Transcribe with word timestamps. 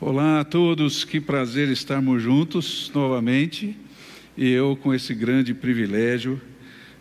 Olá 0.00 0.40
a 0.40 0.44
todos, 0.44 1.04
que 1.04 1.20
prazer 1.20 1.68
estarmos 1.68 2.20
juntos 2.20 2.90
novamente 2.92 3.76
e 4.36 4.50
eu 4.50 4.76
com 4.76 4.92
esse 4.92 5.14
grande 5.14 5.54
privilégio 5.54 6.42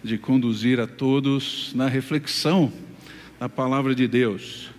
de 0.04 0.16
conduzir 0.16 0.80
a 0.80 0.86
todos 0.86 1.74
na 1.74 1.88
reflexão 1.88 2.72
da 3.40 3.50
palavra 3.50 3.96
de 3.96 4.08
Deus. 4.08 4.70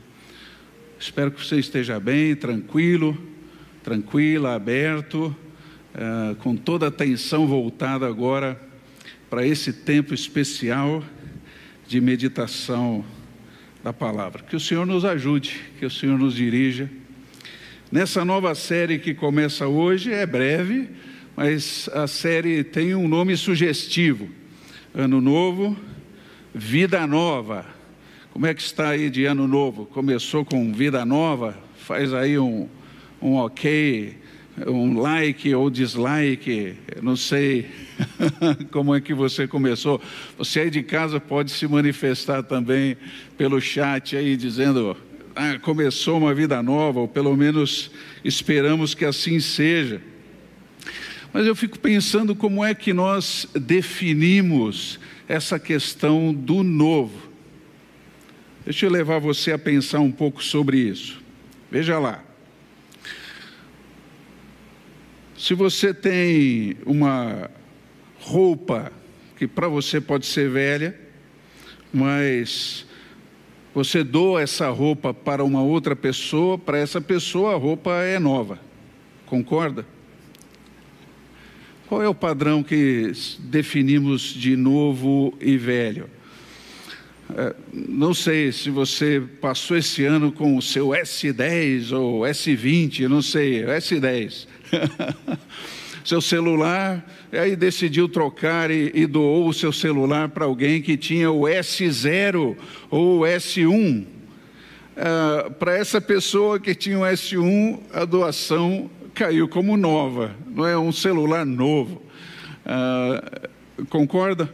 Espero 0.98 1.32
que 1.32 1.44
você 1.44 1.58
esteja 1.58 1.98
bem, 1.98 2.36
tranquilo, 2.36 3.18
tranquila, 3.82 4.54
aberto, 4.54 5.36
uh, 5.92 6.36
com 6.36 6.54
toda 6.54 6.86
a 6.86 6.90
atenção 6.90 7.48
voltada 7.48 8.06
agora 8.06 8.58
para 9.28 9.44
esse 9.44 9.72
tempo 9.72 10.14
especial 10.14 11.02
de 11.88 12.00
meditação 12.00 13.04
da 13.82 13.92
palavra. 13.92 14.44
Que 14.44 14.54
o 14.54 14.60
Senhor 14.60 14.86
nos 14.86 15.04
ajude, 15.04 15.60
que 15.80 15.84
o 15.84 15.90
Senhor 15.90 16.16
nos 16.16 16.34
dirija. 16.36 16.88
Nessa 17.94 18.24
nova 18.24 18.56
série 18.56 18.98
que 18.98 19.14
começa 19.14 19.68
hoje, 19.68 20.12
é 20.12 20.26
breve, 20.26 20.88
mas 21.36 21.88
a 21.92 22.08
série 22.08 22.64
tem 22.64 22.92
um 22.92 23.06
nome 23.06 23.36
sugestivo: 23.36 24.28
Ano 24.92 25.20
Novo, 25.20 25.76
Vida 26.52 27.06
Nova. 27.06 27.64
Como 28.32 28.46
é 28.46 28.52
que 28.52 28.62
está 28.62 28.88
aí 28.88 29.08
de 29.08 29.26
Ano 29.26 29.46
Novo? 29.46 29.86
Começou 29.86 30.44
com 30.44 30.72
Vida 30.72 31.04
Nova? 31.04 31.56
Faz 31.76 32.12
aí 32.12 32.36
um, 32.36 32.68
um 33.22 33.34
ok, 33.34 34.18
um 34.66 34.98
like 34.98 35.54
ou 35.54 35.70
dislike, 35.70 36.74
não 37.00 37.14
sei 37.14 37.68
como 38.72 38.92
é 38.92 39.00
que 39.00 39.14
você 39.14 39.46
começou. 39.46 40.02
Você 40.36 40.62
aí 40.62 40.68
de 40.68 40.82
casa 40.82 41.20
pode 41.20 41.52
se 41.52 41.68
manifestar 41.68 42.42
também 42.42 42.96
pelo 43.38 43.60
chat 43.60 44.16
aí 44.16 44.36
dizendo 44.36 44.96
ah, 45.34 45.58
começou 45.58 46.18
uma 46.18 46.34
vida 46.34 46.62
nova, 46.62 47.00
ou 47.00 47.08
pelo 47.08 47.36
menos 47.36 47.90
esperamos 48.24 48.94
que 48.94 49.04
assim 49.04 49.40
seja. 49.40 50.00
Mas 51.32 51.46
eu 51.46 51.56
fico 51.56 51.78
pensando 51.78 52.36
como 52.36 52.64
é 52.64 52.74
que 52.74 52.92
nós 52.92 53.48
definimos 53.52 55.00
essa 55.28 55.58
questão 55.58 56.32
do 56.32 56.62
novo. 56.62 57.28
Deixa 58.64 58.86
eu 58.86 58.90
levar 58.90 59.18
você 59.18 59.52
a 59.52 59.58
pensar 59.58 60.00
um 60.00 60.12
pouco 60.12 60.42
sobre 60.42 60.78
isso. 60.78 61.20
Veja 61.70 61.98
lá. 61.98 62.22
Se 65.36 65.52
você 65.54 65.92
tem 65.92 66.76
uma 66.86 67.50
roupa 68.20 68.92
que 69.36 69.46
para 69.46 69.66
você 69.66 70.00
pode 70.00 70.26
ser 70.26 70.48
velha, 70.48 70.98
mas 71.92 72.83
você 73.74 74.04
doa 74.04 74.40
essa 74.40 74.68
roupa 74.70 75.12
para 75.12 75.42
uma 75.42 75.60
outra 75.62 75.96
pessoa, 75.96 76.56
para 76.56 76.78
essa 76.78 77.00
pessoa 77.00 77.54
a 77.54 77.58
roupa 77.58 77.90
é 78.02 78.20
nova. 78.20 78.60
Concorda? 79.26 79.84
Qual 81.88 82.02
é 82.02 82.08
o 82.08 82.14
padrão 82.14 82.62
que 82.62 83.12
definimos 83.40 84.22
de 84.22 84.56
novo 84.56 85.36
e 85.40 85.56
velho? 85.56 86.08
É, 87.36 87.54
não 87.72 88.14
sei 88.14 88.52
se 88.52 88.70
você 88.70 89.20
passou 89.40 89.76
esse 89.76 90.04
ano 90.04 90.30
com 90.30 90.56
o 90.56 90.62
seu 90.62 90.88
S10 90.88 91.90
ou 91.92 92.20
S20, 92.20 93.08
não 93.08 93.22
sei, 93.22 93.64
S10. 93.64 94.46
seu 96.04 96.20
celular, 96.20 97.04
aí 97.32 97.56
decidiu 97.56 98.08
trocar 98.08 98.70
e, 98.70 98.92
e 98.94 99.06
doou 99.06 99.48
o 99.48 99.54
seu 99.54 99.72
celular 99.72 100.28
para 100.28 100.44
alguém 100.44 100.82
que 100.82 100.98
tinha 100.98 101.30
o 101.30 101.42
S0 101.42 102.56
ou 102.90 103.20
o 103.20 103.22
S1. 103.22 104.04
Ah, 104.96 105.50
para 105.58 105.76
essa 105.76 106.00
pessoa 106.00 106.60
que 106.60 106.74
tinha 106.74 106.98
o 106.98 107.02
S1, 107.02 107.80
a 107.92 108.04
doação 108.04 108.90
caiu 109.14 109.48
como 109.48 109.76
nova, 109.76 110.36
não 110.46 110.66
é 110.66 110.76
um 110.76 110.92
celular 110.92 111.46
novo. 111.46 112.02
Ah, 112.66 113.48
concorda? 113.88 114.52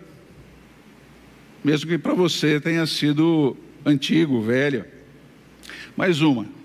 Mesmo 1.65 1.91
que 1.91 1.99
para 1.99 2.15
você 2.15 2.61
tenha 2.61 2.87
sido 2.87 3.57
antigo, 3.85 4.41
velho. 4.41 4.85
Mais 5.97 6.23
uma. 6.23 6.60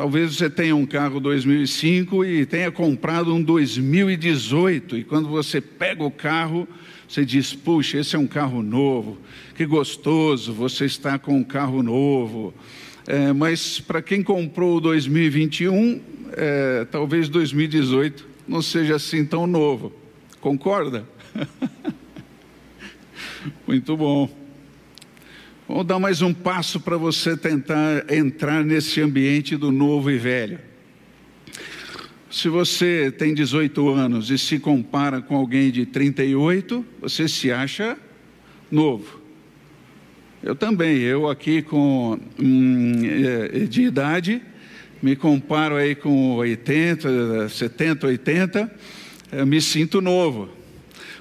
Talvez 0.00 0.34
você 0.34 0.48
tenha 0.48 0.74
um 0.74 0.86
carro 0.86 1.20
2005 1.20 2.24
e 2.24 2.46
tenha 2.46 2.72
comprado 2.72 3.34
um 3.34 3.42
2018, 3.42 4.96
e 4.96 5.04
quando 5.04 5.28
você 5.28 5.60
pega 5.60 6.02
o 6.02 6.10
carro, 6.10 6.66
você 7.06 7.22
diz: 7.22 7.52
puxa, 7.52 7.98
esse 7.98 8.16
é 8.16 8.18
um 8.18 8.26
carro 8.26 8.62
novo, 8.62 9.18
que 9.54 9.66
gostoso, 9.66 10.54
você 10.54 10.86
está 10.86 11.18
com 11.18 11.36
um 11.36 11.44
carro 11.44 11.82
novo. 11.82 12.54
É, 13.06 13.30
mas 13.34 13.78
para 13.78 14.00
quem 14.00 14.22
comprou 14.22 14.78
o 14.78 14.80
2021, 14.80 16.00
é, 16.32 16.86
talvez 16.90 17.28
2018 17.28 18.26
não 18.48 18.62
seja 18.62 18.96
assim 18.96 19.22
tão 19.22 19.46
novo. 19.46 19.92
Concorda? 20.40 21.04
Muito 23.68 23.94
bom. 23.98 24.30
Vamos 25.72 25.86
dar 25.86 26.00
mais 26.00 26.20
um 26.20 26.34
passo 26.34 26.80
para 26.80 26.96
você 26.96 27.36
tentar 27.36 28.12
entrar 28.12 28.64
nesse 28.64 29.00
ambiente 29.00 29.56
do 29.56 29.70
novo 29.70 30.10
e 30.10 30.18
velho. 30.18 30.58
Se 32.28 32.48
você 32.48 33.08
tem 33.16 33.32
18 33.32 33.88
anos 33.88 34.30
e 34.30 34.36
se 34.36 34.58
compara 34.58 35.22
com 35.22 35.36
alguém 35.36 35.70
de 35.70 35.86
38, 35.86 36.84
você 37.00 37.28
se 37.28 37.52
acha 37.52 37.96
novo. 38.68 39.20
Eu 40.42 40.56
também, 40.56 40.98
eu 40.98 41.30
aqui 41.30 41.62
com 41.62 42.18
hum, 42.36 42.92
é, 43.04 43.60
de 43.60 43.82
idade, 43.82 44.42
me 45.00 45.14
comparo 45.14 45.76
aí 45.76 45.94
com 45.94 46.34
80, 46.34 47.48
70, 47.48 48.08
80, 48.08 48.74
me 49.46 49.60
sinto 49.60 50.00
novo. 50.00 50.59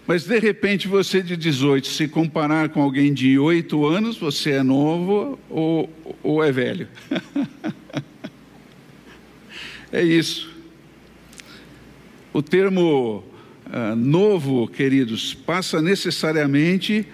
Mas 0.09 0.23
de 0.23 0.39
repente 0.39 0.87
você 0.87 1.21
de 1.21 1.37
18, 1.37 1.87
se 1.87 2.07
comparar 2.07 2.69
com 2.69 2.81
alguém 2.81 3.13
de 3.13 3.37
8 3.37 3.85
anos, 3.85 4.17
você 4.17 4.53
é 4.53 4.63
novo 4.63 5.37
ou, 5.47 5.87
ou 6.23 6.43
é 6.43 6.51
velho? 6.51 6.87
é 9.93 10.01
isso. 10.01 10.49
O 12.33 12.41
termo 12.41 13.23
uh, 13.67 13.95
novo, 13.95 14.67
queridos, 14.67 15.35
passa 15.35 15.79
necessariamente 15.79 17.05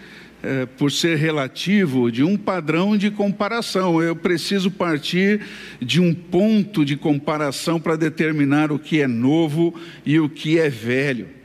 uh, 0.41 0.66
por 0.77 0.89
ser 0.89 1.17
relativo 1.17 2.09
de 2.09 2.23
um 2.23 2.38
padrão 2.38 2.95
de 2.95 3.12
comparação. 3.12 4.01
Eu 4.01 4.16
preciso 4.16 4.72
partir 4.72 5.41
de 5.81 6.00
um 6.00 6.13
ponto 6.13 6.85
de 6.85 6.95
comparação 6.95 7.77
para 7.77 7.97
determinar 7.97 8.72
o 8.72 8.79
que 8.79 9.01
é 9.01 9.07
novo 9.07 9.75
e 10.06 10.17
o 10.17 10.29
que 10.29 10.57
é 10.57 10.69
velho. 10.69 11.35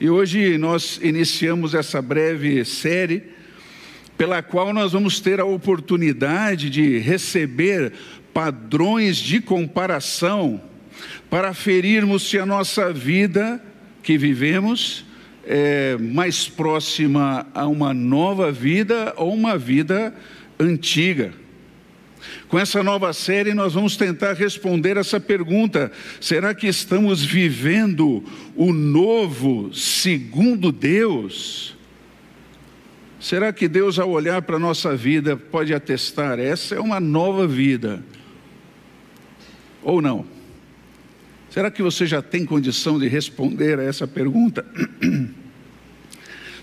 E 0.00 0.10
hoje 0.10 0.58
nós 0.58 0.98
iniciamos 1.00 1.72
essa 1.72 2.02
breve 2.02 2.64
série, 2.64 3.22
pela 4.18 4.42
qual 4.42 4.72
nós 4.72 4.92
vamos 4.92 5.20
ter 5.20 5.38
a 5.38 5.44
oportunidade 5.44 6.68
de 6.68 6.98
receber 6.98 7.92
padrões 8.32 9.16
de 9.16 9.40
comparação 9.40 10.60
para 11.30 11.54
ferirmos 11.54 12.28
se 12.28 12.38
a 12.38 12.44
nossa 12.44 12.92
vida 12.92 13.62
que 14.02 14.18
vivemos 14.18 15.04
é 15.46 15.96
mais 15.96 16.48
próxima 16.48 17.46
a 17.54 17.68
uma 17.68 17.94
nova 17.94 18.50
vida 18.50 19.14
ou 19.16 19.32
uma 19.32 19.56
vida 19.56 20.12
antiga. 20.58 21.32
Com 22.48 22.58
essa 22.58 22.82
nova 22.82 23.12
série, 23.12 23.54
nós 23.54 23.74
vamos 23.74 23.96
tentar 23.96 24.34
responder 24.34 24.96
essa 24.96 25.18
pergunta: 25.18 25.90
será 26.20 26.54
que 26.54 26.66
estamos 26.66 27.24
vivendo 27.24 28.22
o 28.54 28.72
novo 28.72 29.72
segundo 29.74 30.70
Deus? 30.70 31.76
Será 33.20 33.52
que 33.52 33.66
Deus, 33.68 33.98
ao 33.98 34.10
olhar 34.10 34.42
para 34.42 34.56
a 34.56 34.60
nossa 34.60 34.94
vida, 34.94 35.36
pode 35.36 35.72
atestar: 35.72 36.38
essa 36.38 36.74
é 36.74 36.80
uma 36.80 37.00
nova 37.00 37.46
vida? 37.46 38.04
Ou 39.82 40.00
não? 40.00 40.26
Será 41.50 41.70
que 41.70 41.82
você 41.82 42.04
já 42.04 42.20
tem 42.20 42.44
condição 42.44 42.98
de 42.98 43.06
responder 43.06 43.78
a 43.78 43.84
essa 43.84 44.08
pergunta? 44.08 44.66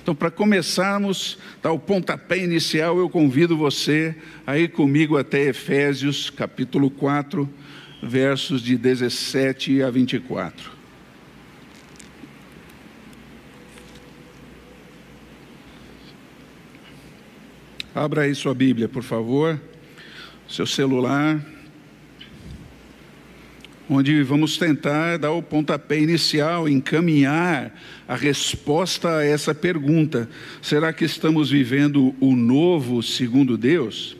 Então, 0.01 0.15
para 0.15 0.31
começarmos, 0.31 1.37
dar 1.61 1.71
o 1.71 1.77
pontapé 1.77 2.39
inicial, 2.39 2.97
eu 2.97 3.07
convido 3.07 3.55
você 3.55 4.15
a 4.47 4.57
ir 4.57 4.69
comigo 4.69 5.15
até 5.15 5.43
Efésios, 5.43 6.29
capítulo 6.31 6.89
4, 6.89 7.47
versos 8.01 8.63
de 8.63 8.75
17 8.77 9.83
a 9.83 9.91
24. 9.91 10.71
Abra 17.93 18.21
aí 18.21 18.33
sua 18.33 18.55
Bíblia, 18.55 18.89
por 18.89 19.03
favor, 19.03 19.61
seu 20.49 20.65
celular 20.65 21.39
onde 23.93 24.23
vamos 24.23 24.57
tentar 24.57 25.17
dar 25.17 25.31
o 25.31 25.43
pontapé 25.43 25.99
inicial, 25.99 26.69
encaminhar 26.69 27.77
a 28.07 28.15
resposta 28.15 29.17
a 29.17 29.25
essa 29.25 29.53
pergunta: 29.53 30.29
será 30.61 30.93
que 30.93 31.03
estamos 31.03 31.51
vivendo 31.51 32.15
o 32.21 32.33
novo 32.33 33.03
segundo 33.03 33.57
Deus? 33.57 34.15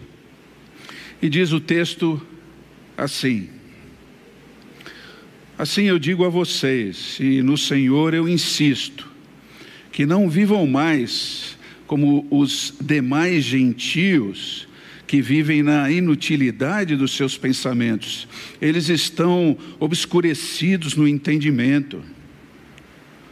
E 1.21 1.29
diz 1.29 1.53
o 1.53 1.59
texto 1.62 2.21
assim: 2.97 3.50
Assim 5.57 5.83
eu 5.83 5.97
digo 5.97 6.25
a 6.25 6.29
vocês, 6.29 7.17
e 7.21 7.41
no 7.41 7.57
Senhor 7.57 8.13
eu 8.13 8.27
insisto, 8.27 9.07
que 9.89 10.06
não 10.06 10.29
vivam 10.29 10.67
mais 10.67 11.57
como 11.88 12.27
os 12.29 12.74
demais 12.81 13.45
gentios 13.45 14.67
que 15.11 15.21
vivem 15.21 15.61
na 15.61 15.91
inutilidade 15.91 16.95
dos 16.95 17.17
seus 17.17 17.37
pensamentos. 17.37 18.29
Eles 18.61 18.87
estão 18.87 19.57
obscurecidos 19.77 20.95
no 20.95 21.05
entendimento, 21.05 22.01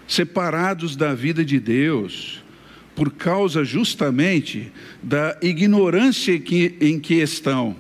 separados 0.05 0.97
da 0.97 1.15
vida 1.15 1.45
de 1.45 1.57
Deus, 1.57 2.43
por 2.93 3.13
causa 3.13 3.63
justamente 3.63 4.73
da 5.01 5.37
ignorância 5.41 6.37
que, 6.37 6.75
em 6.81 6.99
que 6.99 7.13
estão, 7.13 7.77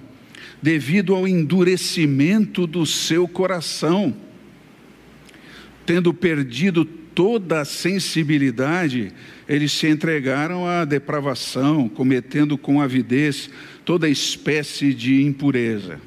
devido 0.61 1.13
ao 1.13 1.27
endurecimento 1.27 2.65
do 2.65 2.85
seu 2.85 3.27
coração. 3.27 4.15
Tendo 5.85 6.13
perdido 6.13 6.85
toda 6.85 7.59
a 7.59 7.65
sensibilidade, 7.65 9.11
eles 9.45 9.73
se 9.73 9.89
entregaram 9.89 10.65
à 10.65 10.85
depravação, 10.85 11.89
cometendo 11.89 12.57
com 12.57 12.79
avidez 12.79 13.49
toda 13.89 14.07
espécie 14.07 14.93
de 14.93 15.23
impureza. 15.23 15.99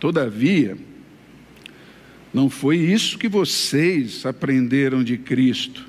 Todavia, 0.00 0.76
não 2.34 2.50
foi 2.50 2.76
isso 2.76 3.16
que 3.16 3.28
vocês 3.28 4.26
aprenderam 4.26 5.04
de 5.04 5.16
Cristo. 5.16 5.86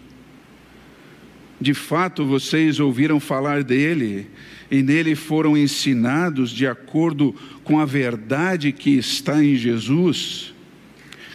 De 1.59 1.73
fato, 1.73 2.23
vocês 2.27 2.79
ouviram 2.79 3.19
falar 3.19 3.63
dele 3.63 4.27
e 4.69 4.83
nele 4.83 5.15
foram 5.15 5.57
ensinados 5.57 6.51
de 6.51 6.67
acordo 6.67 7.33
com 7.63 7.79
a 7.79 7.85
verdade 7.85 8.71
que 8.71 8.91
está 8.91 9.43
em 9.43 9.55
Jesus, 9.55 10.53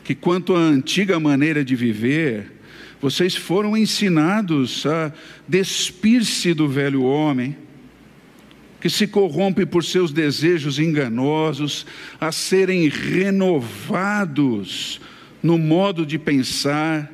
que 0.05 0.15
quanto 0.15 0.55
à 0.55 0.61
antiga 0.61 1.19
maneira 1.19 1.65
de 1.65 1.75
viver, 1.75 2.53
vocês 3.01 3.35
foram 3.35 3.77
ensinados 3.77 4.87
a 4.87 5.13
despir-se 5.49 6.55
do 6.55 6.69
velho 6.69 7.03
homem 7.03 7.66
que 8.87 8.91
se 8.91 9.09
corrompe 9.09 9.67
por 9.67 9.83
seus 9.83 10.13
desejos 10.13 10.79
enganosos, 10.79 11.85
a 12.21 12.31
serem 12.31 12.89
renovados 12.89 13.51
no 15.43 15.59
modo 15.59 16.07
de 16.07 16.21
pensar 16.21 17.13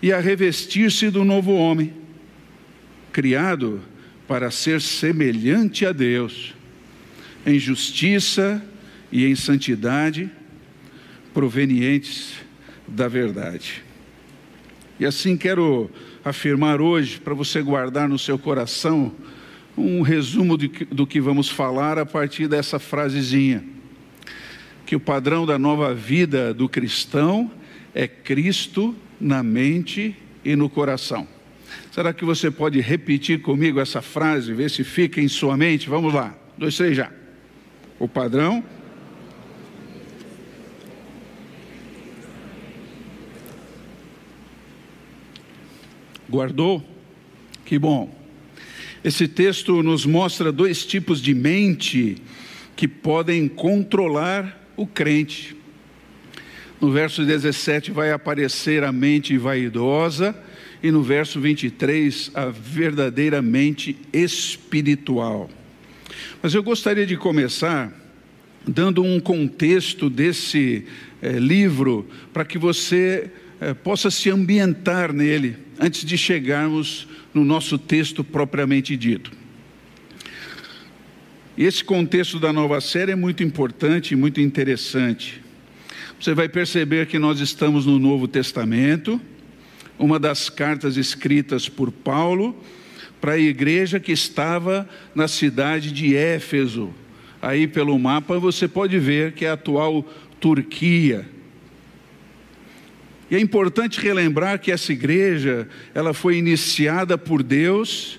e 0.00 0.10
a 0.10 0.18
revestir-se 0.18 1.10
do 1.10 1.22
novo 1.22 1.52
homem, 1.52 1.92
criado 3.12 3.82
para 4.26 4.50
ser 4.50 4.80
semelhante 4.80 5.84
a 5.84 5.92
Deus, 5.92 6.54
em 7.44 7.58
justiça 7.58 8.64
e 9.12 9.26
em 9.26 9.34
santidade, 9.34 10.30
provenientes 11.34 12.36
da 12.86 13.06
verdade. 13.06 13.84
E 14.98 15.04
assim 15.04 15.36
quero 15.36 15.90
afirmar 16.24 16.80
hoje, 16.80 17.20
para 17.20 17.34
você 17.34 17.60
guardar 17.60 18.08
no 18.08 18.18
seu 18.18 18.38
coração, 18.38 19.14
um 19.78 20.02
resumo 20.02 20.56
do 20.56 21.06
que 21.06 21.20
vamos 21.20 21.48
falar 21.48 21.98
a 21.98 22.06
partir 22.06 22.48
dessa 22.48 22.78
frasezinha. 22.78 23.64
Que 24.84 24.96
o 24.96 25.00
padrão 25.00 25.46
da 25.46 25.58
nova 25.58 25.94
vida 25.94 26.52
do 26.52 26.68
cristão 26.68 27.50
é 27.94 28.06
Cristo 28.08 28.94
na 29.20 29.42
mente 29.42 30.16
e 30.44 30.56
no 30.56 30.68
coração. 30.68 31.26
Será 31.90 32.12
que 32.12 32.24
você 32.24 32.50
pode 32.50 32.80
repetir 32.80 33.42
comigo 33.42 33.80
essa 33.80 34.00
frase, 34.00 34.52
ver 34.52 34.70
se 34.70 34.84
fica 34.84 35.20
em 35.20 35.28
sua 35.28 35.56
mente? 35.56 35.88
Vamos 35.88 36.14
lá, 36.14 36.36
dois, 36.56 36.76
três 36.76 36.96
já. 36.96 37.10
O 37.98 38.08
padrão. 38.08 38.64
Guardou? 46.30 46.86
Que 47.64 47.78
bom. 47.78 48.14
Esse 49.04 49.28
texto 49.28 49.82
nos 49.82 50.04
mostra 50.04 50.50
dois 50.50 50.84
tipos 50.84 51.22
de 51.22 51.34
mente 51.34 52.16
que 52.74 52.88
podem 52.88 53.48
controlar 53.48 54.68
o 54.76 54.86
crente. 54.86 55.56
No 56.80 56.90
verso 56.90 57.24
17 57.24 57.90
vai 57.90 58.12
aparecer 58.12 58.84
a 58.84 58.92
mente 58.92 59.36
vaidosa, 59.36 60.36
e 60.80 60.90
no 60.92 61.02
verso 61.02 61.40
23, 61.40 62.30
a 62.34 62.46
verdadeira 62.46 63.42
mente 63.42 63.96
espiritual. 64.12 65.50
Mas 66.40 66.54
eu 66.54 66.62
gostaria 66.62 67.04
de 67.04 67.16
começar 67.16 67.92
dando 68.66 69.02
um 69.02 69.18
contexto 69.18 70.08
desse 70.08 70.84
eh, 71.20 71.32
livro, 71.32 72.06
para 72.32 72.44
que 72.44 72.58
você 72.58 73.30
eh, 73.60 73.74
possa 73.74 74.10
se 74.10 74.30
ambientar 74.30 75.12
nele, 75.12 75.56
antes 75.78 76.04
de 76.04 76.16
chegarmos 76.16 77.08
no 77.32 77.44
nosso 77.44 77.78
texto 77.78 78.22
propriamente 78.22 78.96
dito. 78.96 79.32
Esse 81.56 81.82
contexto 81.82 82.38
da 82.38 82.52
nova 82.52 82.80
série 82.80 83.12
é 83.12 83.16
muito 83.16 83.42
importante 83.42 84.12
e 84.12 84.16
muito 84.16 84.40
interessante. 84.40 85.42
Você 86.20 86.32
vai 86.32 86.48
perceber 86.48 87.06
que 87.06 87.18
nós 87.18 87.40
estamos 87.40 87.84
no 87.84 87.98
Novo 87.98 88.28
Testamento, 88.28 89.20
uma 89.98 90.18
das 90.18 90.48
cartas 90.48 90.96
escritas 90.96 91.68
por 91.68 91.90
Paulo 91.90 92.56
para 93.20 93.32
a 93.32 93.38
igreja 93.38 93.98
que 93.98 94.12
estava 94.12 94.88
na 95.14 95.26
cidade 95.26 95.90
de 95.90 96.16
Éfeso. 96.16 96.94
Aí 97.42 97.66
pelo 97.66 97.98
mapa 97.98 98.38
você 98.38 98.68
pode 98.68 98.98
ver 98.98 99.32
que 99.32 99.44
é 99.44 99.50
a 99.50 99.54
atual 99.54 100.04
Turquia. 100.40 101.26
E 103.30 103.36
é 103.36 103.40
importante 103.40 104.00
relembrar 104.00 104.58
que 104.58 104.72
essa 104.72 104.92
igreja, 104.92 105.68
ela 105.94 106.14
foi 106.14 106.38
iniciada 106.38 107.18
por 107.18 107.42
Deus 107.42 108.18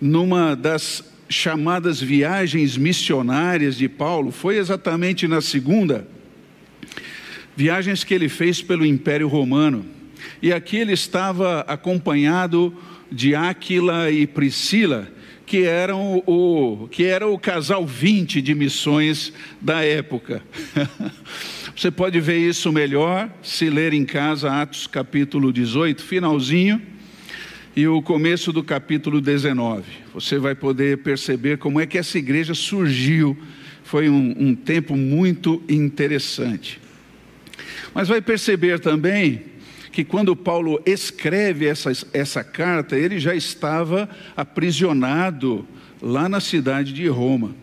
numa 0.00 0.54
das 0.54 1.04
chamadas 1.28 2.00
viagens 2.00 2.76
missionárias 2.76 3.76
de 3.76 3.88
Paulo, 3.88 4.32
foi 4.32 4.58
exatamente 4.58 5.28
na 5.28 5.40
segunda, 5.40 6.06
viagens 7.56 8.02
que 8.02 8.12
ele 8.12 8.28
fez 8.28 8.60
pelo 8.60 8.84
Império 8.84 9.28
Romano. 9.28 9.86
E 10.42 10.52
aqui 10.52 10.76
ele 10.76 10.92
estava 10.92 11.60
acompanhado 11.60 12.74
de 13.10 13.34
Áquila 13.34 14.10
e 14.10 14.26
Priscila, 14.26 15.08
que 15.46 15.64
eram 15.64 16.22
o 16.26 16.88
que 16.90 17.04
era 17.04 17.26
o 17.26 17.38
casal 17.38 17.86
20 17.86 18.42
de 18.42 18.54
missões 18.54 19.32
da 19.60 19.84
época. 19.84 20.42
Você 21.80 21.90
pode 21.90 22.20
ver 22.20 22.36
isso 22.36 22.70
melhor 22.70 23.32
se 23.42 23.70
ler 23.70 23.94
em 23.94 24.04
casa 24.04 24.52
Atos 24.52 24.86
capítulo 24.86 25.50
18, 25.50 26.02
finalzinho, 26.02 26.78
e 27.74 27.88
o 27.88 28.02
começo 28.02 28.52
do 28.52 28.62
capítulo 28.62 29.18
19. 29.18 29.84
Você 30.12 30.38
vai 30.38 30.54
poder 30.54 30.98
perceber 30.98 31.56
como 31.56 31.80
é 31.80 31.86
que 31.86 31.96
essa 31.96 32.18
igreja 32.18 32.52
surgiu. 32.52 33.34
Foi 33.82 34.10
um, 34.10 34.34
um 34.38 34.54
tempo 34.54 34.94
muito 34.94 35.62
interessante. 35.70 36.78
Mas 37.94 38.08
vai 38.08 38.20
perceber 38.20 38.78
também 38.78 39.44
que 39.90 40.04
quando 40.04 40.36
Paulo 40.36 40.82
escreve 40.84 41.64
essa, 41.64 41.90
essa 42.12 42.44
carta, 42.44 42.94
ele 42.94 43.18
já 43.18 43.34
estava 43.34 44.06
aprisionado 44.36 45.66
lá 46.02 46.28
na 46.28 46.40
cidade 46.40 46.92
de 46.92 47.08
Roma. 47.08 47.56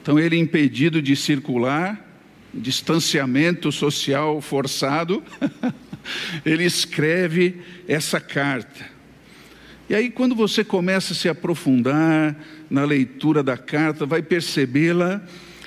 Então, 0.00 0.18
ele 0.18 0.38
impedido 0.38 1.02
de 1.02 1.14
circular, 1.14 2.07
distanciamento 2.52 3.70
social 3.70 4.40
forçado, 4.40 5.22
ele 6.44 6.64
escreve 6.64 7.60
essa 7.86 8.20
carta. 8.20 8.98
E 9.88 9.94
aí, 9.94 10.10
quando 10.10 10.34
você 10.34 10.62
começa 10.62 11.12
a 11.12 11.16
se 11.16 11.28
aprofundar 11.28 12.36
na 12.68 12.84
leitura 12.84 13.42
da 13.42 13.56
carta, 13.56 14.04
vai 14.04 14.20
percebê-la 14.20 15.22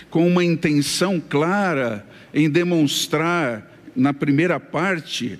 com 0.09 0.27
uma 0.27 0.43
intenção 0.43 1.19
clara 1.19 2.05
em 2.33 2.49
demonstrar, 2.49 3.67
na 3.95 4.13
primeira 4.13 4.59
parte, 4.59 5.39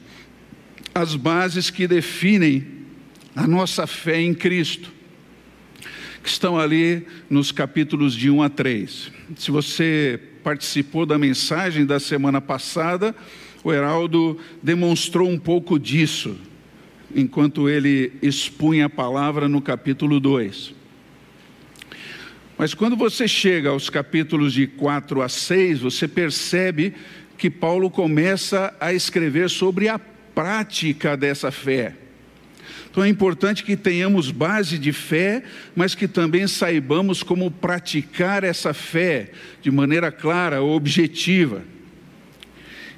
as 0.96 1.16
bases 1.16 1.70
que 1.70 1.88
definem 1.88 2.66
a 3.36 3.48
nossa 3.48 3.86
fé 3.86 4.20
em 4.20 4.34
Cristo, 4.34 4.92
que 6.24 6.30
estão 6.30 6.60
ali 6.60 7.06
nos 7.30 7.52
capítulos 7.52 8.14
de 8.14 8.30
1 8.30 8.42
a 8.42 8.50
3. 8.50 9.12
Se 9.38 9.52
você 9.52 10.20
participou 10.44 11.06
da 11.06 11.18
mensagem 11.18 11.86
da 11.86 12.00
semana 12.00 12.42
passada, 12.42 13.16
o 13.64 13.72
Heraldo 13.72 14.38
demonstrou 14.62 15.30
um 15.30 15.38
pouco 15.38 15.80
disso, 15.80 16.36
enquanto 17.16 17.70
ele 17.70 18.14
expunha 18.22 18.86
a 18.88 18.90
palavra 18.90 19.48
no 19.48 19.62
capítulo 19.62 20.20
2. 20.20 20.74
Mas 22.58 22.74
quando 22.74 22.96
você 22.96 23.28
chega 23.28 23.70
aos 23.70 23.90
capítulos 23.90 24.54
de 24.54 24.68
4 24.68 25.22
a 25.22 25.30
6, 25.30 25.80
você 25.80 26.08
percebe 26.08 26.94
que 27.38 27.50
Paulo 27.50 27.90
começa 27.90 28.72
a 28.80 28.94
escrever 28.94 29.50
sobre 29.50 29.88
a 29.88 29.98
prática 29.98 31.18
dessa 31.18 31.52
fé. 31.52 31.96
Então 32.92 33.06
é 33.06 33.08
importante 33.08 33.64
que 33.64 33.78
tenhamos 33.78 34.32
base 34.32 34.78
de 34.78 34.92
fé, 34.92 35.44
mas 35.74 35.96
que 35.96 36.10
também 36.10 36.46
saibamos 36.46 37.24
como 37.24 37.50
praticar 37.50 38.44
essa 38.44 38.74
fé 38.74 39.32
de 39.62 39.72
maneira 39.72 40.12
clara, 40.12 40.62
objetiva. 40.62 41.64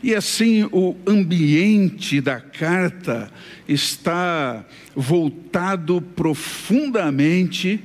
E 0.02 0.16
assim 0.16 0.68
o 0.72 0.96
ambiente 1.06 2.20
da 2.20 2.42
carta 2.42 3.32
está 3.68 4.66
voltado 4.96 6.02
profundamente 6.02 7.80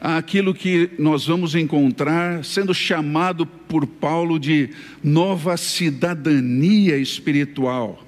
àquilo 0.00 0.52
que 0.52 0.90
nós 0.98 1.24
vamos 1.24 1.54
encontrar 1.54 2.44
sendo 2.44 2.74
chamado 2.74 3.46
por 3.46 3.86
Paulo 3.86 4.38
de 4.38 4.70
nova 5.02 5.56
cidadania 5.56 6.98
espiritual. 6.98 8.05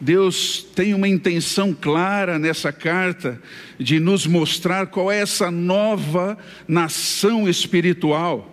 Deus 0.00 0.62
tem 0.74 0.92
uma 0.92 1.08
intenção 1.08 1.72
clara 1.72 2.38
nessa 2.38 2.70
carta 2.70 3.40
de 3.78 3.98
nos 3.98 4.26
mostrar 4.26 4.86
qual 4.88 5.10
é 5.10 5.20
essa 5.20 5.50
nova 5.50 6.36
nação 6.68 7.48
espiritual. 7.48 8.52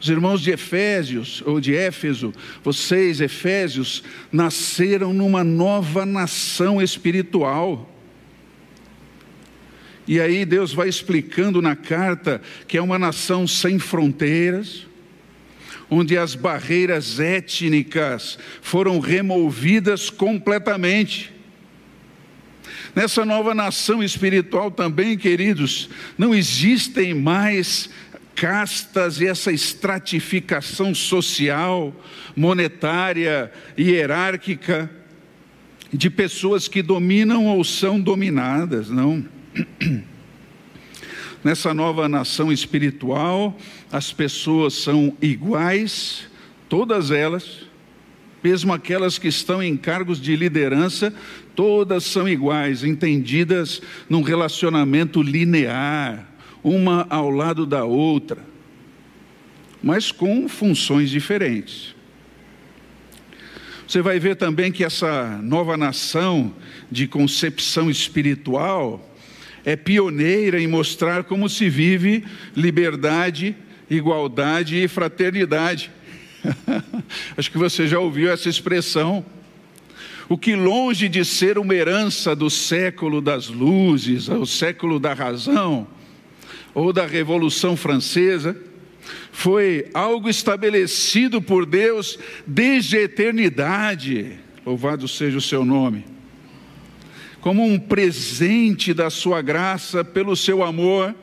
Os 0.00 0.08
irmãos 0.08 0.40
de 0.40 0.50
Efésios, 0.50 1.42
ou 1.46 1.60
de 1.60 1.74
Éfeso, 1.74 2.32
vocês, 2.62 3.20
Efésios, 3.20 4.02
nasceram 4.30 5.12
numa 5.12 5.42
nova 5.42 6.04
nação 6.04 6.82
espiritual. 6.82 7.92
E 10.06 10.20
aí 10.20 10.44
Deus 10.44 10.72
vai 10.72 10.88
explicando 10.88 11.62
na 11.62 11.74
carta 11.74 12.40
que 12.68 12.76
é 12.76 12.82
uma 12.82 12.98
nação 12.98 13.46
sem 13.46 13.78
fronteiras, 13.78 14.86
onde 15.90 16.16
as 16.16 16.34
barreiras 16.34 17.20
étnicas 17.20 18.38
foram 18.60 18.98
removidas 18.98 20.10
completamente. 20.10 21.32
Nessa 22.94 23.24
nova 23.24 23.54
nação 23.54 24.02
espiritual 24.02 24.70
também, 24.70 25.16
queridos, 25.16 25.88
não 26.16 26.34
existem 26.34 27.14
mais 27.14 27.90
castas 28.34 29.20
e 29.20 29.26
essa 29.26 29.52
estratificação 29.52 30.94
social, 30.94 31.94
monetária, 32.34 33.50
hierárquica, 33.78 34.90
de 35.92 36.10
pessoas 36.10 36.68
que 36.68 36.82
dominam 36.82 37.46
ou 37.46 37.64
são 37.64 38.00
dominadas, 38.00 38.90
não. 38.90 39.24
Nessa 41.44 41.72
nova 41.72 42.08
nação 42.08 42.50
espiritual, 42.50 43.56
as 43.90 44.12
pessoas 44.12 44.74
são 44.74 45.16
iguais, 45.20 46.28
todas 46.68 47.10
elas, 47.10 47.66
mesmo 48.42 48.72
aquelas 48.72 49.18
que 49.18 49.28
estão 49.28 49.62
em 49.62 49.76
cargos 49.76 50.20
de 50.20 50.34
liderança, 50.36 51.12
todas 51.54 52.04
são 52.04 52.28
iguais, 52.28 52.84
entendidas 52.84 53.80
num 54.08 54.22
relacionamento 54.22 55.22
linear, 55.22 56.26
uma 56.62 57.06
ao 57.08 57.30
lado 57.30 57.64
da 57.64 57.84
outra, 57.84 58.44
mas 59.82 60.10
com 60.10 60.48
funções 60.48 61.10
diferentes. 61.10 61.94
Você 63.86 64.02
vai 64.02 64.18
ver 64.18 64.34
também 64.34 64.72
que 64.72 64.82
essa 64.82 65.38
nova 65.42 65.76
nação 65.76 66.52
de 66.90 67.06
concepção 67.06 67.88
espiritual 67.88 69.15
é 69.66 69.74
pioneira 69.74 70.60
em 70.60 70.68
mostrar 70.68 71.24
como 71.24 71.48
se 71.48 71.68
vive 71.68 72.24
liberdade, 72.54 73.56
igualdade 73.90 74.80
e 74.80 74.86
fraternidade. 74.86 75.90
Acho 77.36 77.50
que 77.50 77.58
você 77.58 77.88
já 77.88 77.98
ouviu 77.98 78.30
essa 78.30 78.48
expressão. 78.48 79.26
O 80.28 80.38
que 80.38 80.54
longe 80.54 81.08
de 81.08 81.24
ser 81.24 81.58
uma 81.58 81.74
herança 81.74 82.34
do 82.34 82.48
século 82.48 83.20
das 83.20 83.48
luzes, 83.48 84.28
o 84.28 84.46
século 84.46 85.00
da 85.00 85.12
razão, 85.12 85.88
ou 86.72 86.92
da 86.92 87.04
Revolução 87.04 87.76
Francesa, 87.76 88.56
foi 89.32 89.88
algo 89.92 90.28
estabelecido 90.28 91.42
por 91.42 91.66
Deus 91.66 92.20
desde 92.46 92.98
a 92.98 93.02
eternidade. 93.02 94.38
Louvado 94.64 95.08
seja 95.08 95.38
o 95.38 95.40
seu 95.40 95.64
nome. 95.64 96.15
Como 97.40 97.64
um 97.64 97.78
presente 97.78 98.92
da 98.92 99.10
sua 99.10 99.40
graça 99.42 100.04
pelo 100.04 100.34
seu 100.34 100.62
amor. 100.62 101.14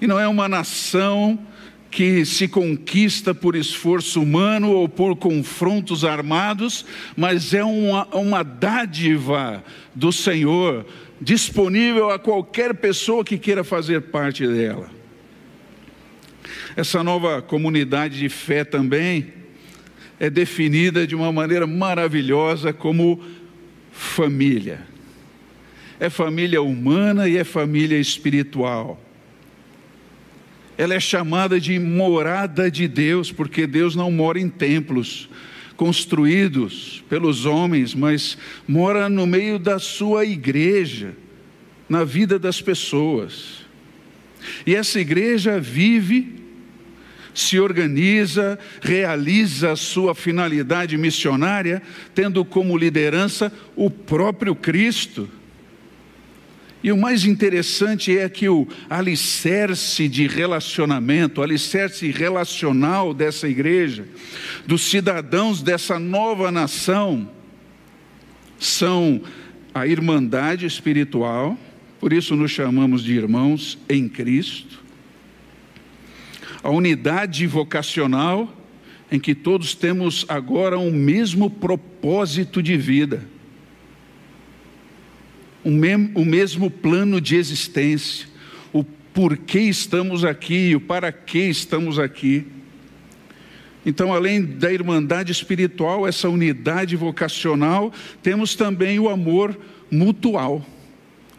E 0.00 0.06
não 0.06 0.18
é 0.18 0.26
uma 0.26 0.48
nação 0.48 1.38
que 1.94 2.24
se 2.24 2.48
conquista 2.48 3.32
por 3.32 3.54
esforço 3.54 4.20
humano 4.20 4.72
ou 4.72 4.88
por 4.88 5.14
confrontos 5.14 6.04
armados, 6.04 6.84
mas 7.16 7.54
é 7.54 7.62
uma, 7.62 8.04
uma 8.16 8.42
dádiva 8.42 9.62
do 9.94 10.10
Senhor 10.10 10.84
disponível 11.20 12.10
a 12.10 12.18
qualquer 12.18 12.74
pessoa 12.74 13.24
que 13.24 13.38
queira 13.38 13.62
fazer 13.62 14.00
parte 14.02 14.44
dela. 14.44 14.90
Essa 16.76 17.04
nova 17.04 17.40
comunidade 17.40 18.18
de 18.18 18.28
fé 18.28 18.64
também 18.64 19.32
é 20.18 20.28
definida 20.28 21.06
de 21.06 21.14
uma 21.14 21.30
maneira 21.30 21.66
maravilhosa 21.66 22.72
como 22.72 23.22
família. 23.94 24.80
É 26.00 26.10
família 26.10 26.60
humana 26.60 27.28
e 27.28 27.38
é 27.38 27.44
família 27.44 27.98
espiritual. 27.98 29.00
Ela 30.76 30.94
é 30.94 31.00
chamada 31.00 31.60
de 31.60 31.78
morada 31.78 32.68
de 32.68 32.88
Deus, 32.88 33.30
porque 33.30 33.66
Deus 33.66 33.94
não 33.94 34.10
mora 34.10 34.40
em 34.40 34.48
templos, 34.48 35.30
construídos 35.76 37.02
pelos 37.08 37.46
homens, 37.46 37.94
mas 37.94 38.36
mora 38.66 39.08
no 39.08 39.24
meio 39.26 39.58
da 39.58 39.78
sua 39.78 40.24
igreja, 40.24 41.14
na 41.88 42.02
vida 42.02 42.38
das 42.38 42.60
pessoas. 42.60 43.64
E 44.66 44.74
essa 44.74 45.00
igreja 45.00 45.60
vive, 45.60 46.43
se 47.34 47.58
organiza, 47.58 48.58
realiza 48.80 49.72
a 49.72 49.76
sua 49.76 50.14
finalidade 50.14 50.96
missionária, 50.96 51.82
tendo 52.14 52.44
como 52.44 52.78
liderança 52.78 53.52
o 53.74 53.90
próprio 53.90 54.54
Cristo. 54.54 55.28
E 56.82 56.92
o 56.92 56.98
mais 56.98 57.24
interessante 57.24 58.16
é 58.16 58.28
que 58.28 58.46
o 58.46 58.68
alicerce 58.90 60.06
de 60.06 60.26
relacionamento, 60.26 61.40
o 61.40 61.44
alicerce 61.44 62.10
relacional 62.10 63.14
dessa 63.14 63.48
igreja, 63.48 64.06
dos 64.66 64.82
cidadãos 64.82 65.62
dessa 65.62 65.98
nova 65.98 66.52
nação, 66.52 67.28
são 68.58 69.22
a 69.74 69.86
irmandade 69.86 70.66
espiritual, 70.66 71.58
por 71.98 72.12
isso 72.12 72.36
nos 72.36 72.50
chamamos 72.50 73.02
de 73.02 73.14
irmãos 73.14 73.78
em 73.88 74.06
Cristo, 74.06 74.83
a 76.64 76.70
unidade 76.70 77.46
vocacional, 77.46 78.52
em 79.12 79.20
que 79.20 79.36
todos 79.36 79.72
temos 79.72 80.24
agora 80.28 80.76
um 80.76 80.90
mesmo 80.90 81.48
propósito 81.48 82.60
de 82.60 82.76
vida 82.76 83.32
o, 85.64 85.70
mem 85.70 86.10
o 86.14 86.24
mesmo 86.24 86.70
plano 86.70 87.20
de 87.20 87.36
existência, 87.36 88.28
o 88.72 88.84
porquê 88.84 89.60
estamos 89.60 90.24
aqui, 90.24 90.76
o 90.76 90.80
para 90.80 91.10
que 91.10 91.38
estamos 91.38 91.98
aqui. 91.98 92.46
Então, 93.86 94.12
além 94.12 94.42
da 94.42 94.72
irmandade 94.72 95.32
espiritual, 95.32 96.06
essa 96.06 96.28
unidade 96.28 96.94
vocacional, 96.96 97.92
temos 98.22 98.54
também 98.54 98.98
o 98.98 99.08
amor 99.08 99.58
mutual, 99.90 100.64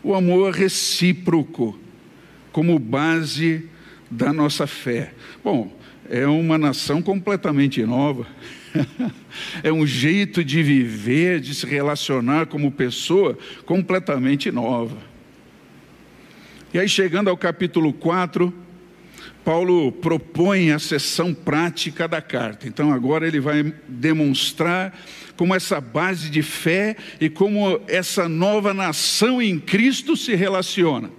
o 0.03 0.13
amor 0.13 0.53
recíproco, 0.53 1.77
como 2.51 2.77
base 2.79 3.69
da 4.15 4.33
nossa 4.33 4.65
fé. 4.65 5.13
Bom, 5.43 5.75
é 6.09 6.25
uma 6.25 6.57
nação 6.57 7.01
completamente 7.01 7.83
nova 7.83 8.27
é 9.63 9.71
um 9.71 9.85
jeito 9.85 10.43
de 10.43 10.61
viver, 10.61 11.39
de 11.39 11.53
se 11.53 11.65
relacionar 11.65 12.47
como 12.47 12.71
pessoa 12.71 13.37
completamente 13.65 14.51
nova. 14.51 14.97
E 16.73 16.79
aí, 16.79 16.89
chegando 16.89 17.29
ao 17.29 17.37
capítulo 17.37 17.93
4, 17.93 18.53
Paulo 19.43 19.91
propõe 19.91 20.71
a 20.71 20.79
sessão 20.79 21.33
prática 21.33 22.07
da 22.07 22.21
carta. 22.21 22.67
Então, 22.67 22.91
agora 22.91 23.27
ele 23.27 23.39
vai 23.39 23.73
demonstrar 23.87 24.97
como 25.37 25.55
essa 25.55 25.79
base 25.79 26.29
de 26.29 26.41
fé 26.41 26.95
e 27.19 27.29
como 27.29 27.79
essa 27.87 28.27
nova 28.27 28.73
nação 28.73 29.41
em 29.41 29.59
Cristo 29.59 30.17
se 30.17 30.35
relaciona. 30.35 31.11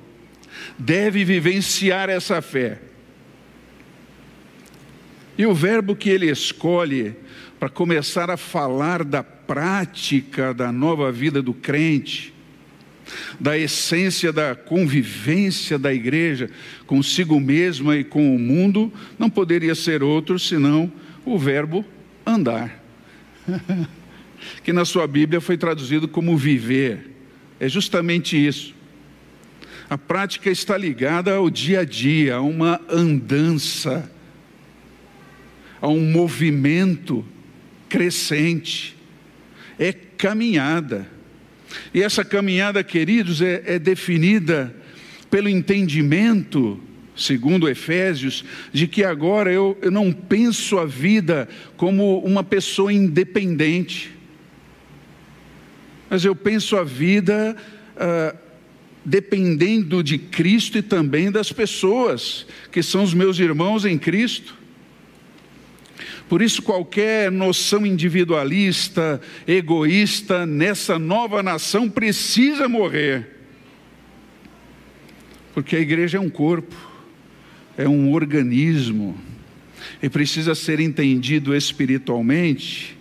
Deve 0.79 1.25
vivenciar 1.25 2.11
essa 2.11 2.43
fé. 2.43 2.81
E 5.39 5.45
o 5.47 5.55
verbo 5.55 5.95
que 5.95 6.09
ele 6.09 6.31
escolhe 6.31 7.15
para 7.59 7.69
começar 7.69 8.31
a 8.31 8.37
falar 8.37 9.05
da 9.05 9.23
prática 9.23 10.53
da 10.53 10.73
nova 10.73 11.11
vida 11.13 11.43
do 11.43 11.55
crente, 11.55 12.35
da 13.39 13.57
essência 13.57 14.33
da 14.33 14.55
convivência 14.55 15.79
da 15.79 15.93
igreja 15.95 16.51
consigo 16.87 17.39
mesma 17.39 17.97
e 17.97 18.05
com 18.05 18.35
o 18.35 18.39
mundo, 18.39 18.93
não 19.19 19.31
poderia 19.31 19.75
ser 19.75 20.03
outro 20.03 20.39
senão 20.39 20.91
o 21.25 21.39
verbo 21.39 21.85
andar, 22.25 22.83
que 24.65 24.73
na 24.73 24.85
sua 24.85 25.07
Bíblia 25.07 25.41
foi 25.41 25.57
traduzido 25.57 26.09
como 26.09 26.37
viver. 26.37 27.11
É 27.59 27.69
justamente 27.69 28.37
isso. 28.37 28.75
A 29.89 29.97
prática 29.97 30.51
está 30.51 30.77
ligada 30.77 31.35
ao 31.35 31.49
dia 31.49 31.81
a 31.81 31.85
dia, 31.85 32.37
a 32.37 32.41
uma 32.41 32.81
andança, 32.91 34.11
a 35.81 35.89
um 35.89 36.11
movimento 36.11 37.25
crescente. 37.89 38.97
É 39.79 39.93
caminhada. 39.93 41.07
E 41.93 42.03
essa 42.03 42.25
caminhada, 42.25 42.83
queridos, 42.83 43.43
é, 43.43 43.63
é 43.67 43.79
definida 43.79 44.75
pelo 45.31 45.49
entendimento, 45.49 46.81
segundo 47.17 47.69
Efésios, 47.69 48.45
de 48.73 48.87
que 48.87 49.05
agora 49.05 49.53
eu, 49.53 49.77
eu 49.83 49.91
não 49.91 50.13
penso 50.13 50.79
a 50.79 50.87
vida 50.87 51.49
como 51.77 52.19
uma 52.21 52.43
pessoa 52.43 52.93
independente, 52.93 54.13
mas 56.09 56.25
eu 56.25 56.35
penso 56.35 56.77
a 56.77 56.85
vida. 56.85 57.57
Ah, 57.97 58.35
dependendo 59.07 60.03
de 60.03 60.19
Cristo 60.19 60.79
e 60.79 60.83
também 60.83 61.31
das 61.31 61.53
pessoas 61.53 62.45
que 62.73 62.83
são 62.83 63.05
os 63.05 63.15
meus 63.15 63.39
irmãos 63.39 63.85
em 63.85 63.97
Cristo. 63.97 64.57
Por 66.29 66.43
isso, 66.43 66.61
qualquer 66.61 67.31
noção 67.31 67.87
individualista, 67.87 69.21
egoísta 69.47 70.45
nessa 70.45 70.99
nova 70.99 71.43
nação 71.43 71.89
precisa 71.89 72.69
morrer. 72.69 73.37
Porque 75.55 75.77
a 75.77 75.81
igreja 75.81 76.19
é 76.19 76.21
um 76.21 76.29
corpo, 76.29 76.75
é 77.79 77.89
um 77.89 78.13
organismo, 78.13 79.17
e 80.03 80.09
precisa 80.09 80.55
ser 80.55 80.81
entendido 80.81 81.55
espiritualmente, 81.55 82.99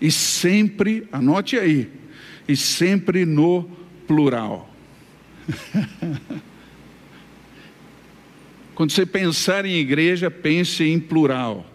e 0.00 0.10
sempre, 0.12 1.08
anote 1.10 1.58
aí, 1.58 1.90
e 2.46 2.56
sempre 2.56 3.26
no 3.26 3.68
plural. 4.06 4.72
Quando 8.74 8.92
você 8.92 9.04
pensar 9.04 9.66
em 9.66 9.74
igreja, 9.74 10.30
pense 10.30 10.84
em 10.84 11.00
plural. 11.00 11.67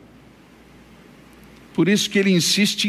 Por 1.74 1.90
isso 1.90 2.10
que 2.10 2.20
ele 2.20 2.30
insiste 2.30 2.88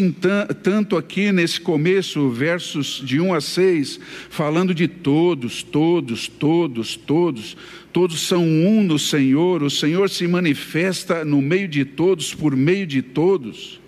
tanto 0.63 0.97
aqui 0.97 1.33
nesse 1.33 1.61
começo, 1.61 2.29
versos 2.29 3.03
de 3.05 3.19
1 3.19 3.33
a 3.33 3.41
6, 3.41 3.99
falando 4.29 4.75
de 4.75 4.87
todos, 4.87 5.63
todos, 5.63 6.29
todos, 6.29 6.97
todos. 6.97 7.57
Todos 7.93 8.21
são 8.21 8.45
um 8.45 8.83
no 8.83 8.99
Senhor, 8.99 9.63
o 9.63 9.71
Senhor 9.71 10.11
se 10.11 10.27
manifesta 10.27 11.25
no 11.25 11.41
meio 11.41 11.69
de 11.69 11.85
todos, 11.85 12.35
por 12.35 12.55
meio 12.55 12.87
de 12.87 13.01
todos. 13.01 13.81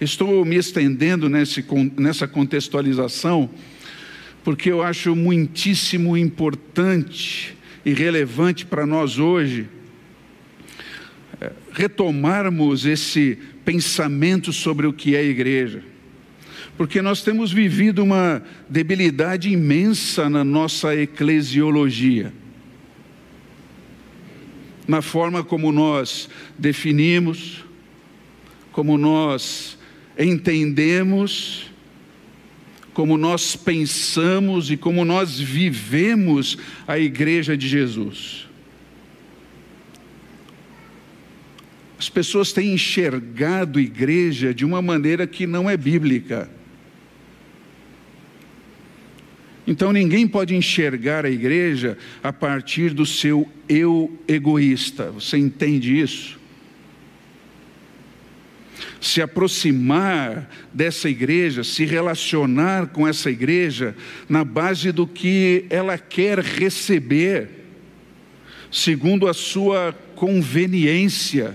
Estou 0.00 0.44
me 0.44 0.56
estendendo 0.56 1.28
nesse, 1.28 1.64
nessa 1.96 2.26
contextualização 2.26 3.50
porque 4.48 4.70
eu 4.70 4.82
acho 4.82 5.14
muitíssimo 5.14 6.16
importante 6.16 7.54
e 7.84 7.92
relevante 7.92 8.64
para 8.64 8.86
nós 8.86 9.18
hoje 9.18 9.68
retomarmos 11.72 12.84
esse 12.84 13.38
pensamento 13.64 14.52
sobre 14.52 14.86
o 14.86 14.92
que 14.92 15.14
é 15.14 15.24
igreja. 15.24 15.82
Porque 16.76 17.02
nós 17.02 17.22
temos 17.22 17.52
vivido 17.52 18.02
uma 18.02 18.42
debilidade 18.68 19.50
imensa 19.50 20.28
na 20.30 20.44
nossa 20.44 20.94
eclesiologia. 20.94 22.32
Na 24.86 25.02
forma 25.02 25.44
como 25.44 25.70
nós 25.70 26.28
definimos, 26.58 27.64
como 28.72 28.96
nós 28.96 29.76
entendemos 30.18 31.68
como 32.98 33.16
nós 33.16 33.54
pensamos 33.54 34.72
e 34.72 34.76
como 34.76 35.04
nós 35.04 35.38
vivemos 35.38 36.58
a 36.84 36.98
igreja 36.98 37.56
de 37.56 37.68
Jesus. 37.68 38.47
As 41.98 42.08
pessoas 42.08 42.52
têm 42.52 42.74
enxergado 42.74 43.80
igreja 43.80 44.54
de 44.54 44.64
uma 44.64 44.80
maneira 44.80 45.26
que 45.26 45.46
não 45.46 45.68
é 45.68 45.76
bíblica. 45.76 46.48
Então 49.66 49.92
ninguém 49.92 50.26
pode 50.26 50.54
enxergar 50.54 51.26
a 51.26 51.30
igreja 51.30 51.98
a 52.22 52.32
partir 52.32 52.94
do 52.94 53.04
seu 53.04 53.46
eu 53.68 54.16
egoísta. 54.26 55.10
Você 55.10 55.36
entende 55.36 55.98
isso? 56.00 56.38
se 59.00 59.22
aproximar 59.22 60.48
dessa 60.72 61.08
igreja, 61.08 61.62
se 61.62 61.84
relacionar 61.84 62.88
com 62.88 63.06
essa 63.06 63.30
igreja 63.30 63.94
na 64.28 64.44
base 64.44 64.92
do 64.92 65.06
que 65.06 65.66
ela 65.70 65.96
quer 65.96 66.40
receber, 66.40 67.48
segundo 68.70 69.28
a 69.28 69.34
sua 69.34 69.94
conveniência, 70.14 71.54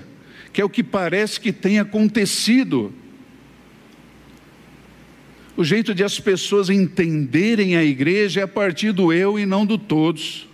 que 0.53 0.61
é 0.61 0.63
o 0.63 0.69
que 0.69 0.83
parece 0.83 1.39
que 1.39 1.51
tem 1.51 1.79
acontecido. 1.79 2.93
O 5.57 5.63
jeito 5.63 5.93
de 5.93 6.03
as 6.03 6.19
pessoas 6.19 6.69
entenderem 6.69 7.75
a 7.75 7.83
igreja 7.83 8.39
é 8.39 8.43
a 8.43 8.47
partir 8.47 8.91
do 8.91 9.11
eu 9.11 9.37
e 9.37 9.45
não 9.45 9.65
do 9.65 9.77
todos, 9.77 10.47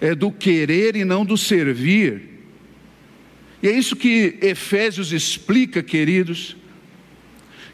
é 0.00 0.14
do 0.14 0.32
querer 0.32 0.96
e 0.96 1.04
não 1.04 1.24
do 1.24 1.36
servir 1.36 2.34
e 3.64 3.66
é 3.66 3.72
isso 3.72 3.96
que 3.96 4.36
Efésios 4.42 5.10
explica, 5.10 5.82
queridos, 5.82 6.54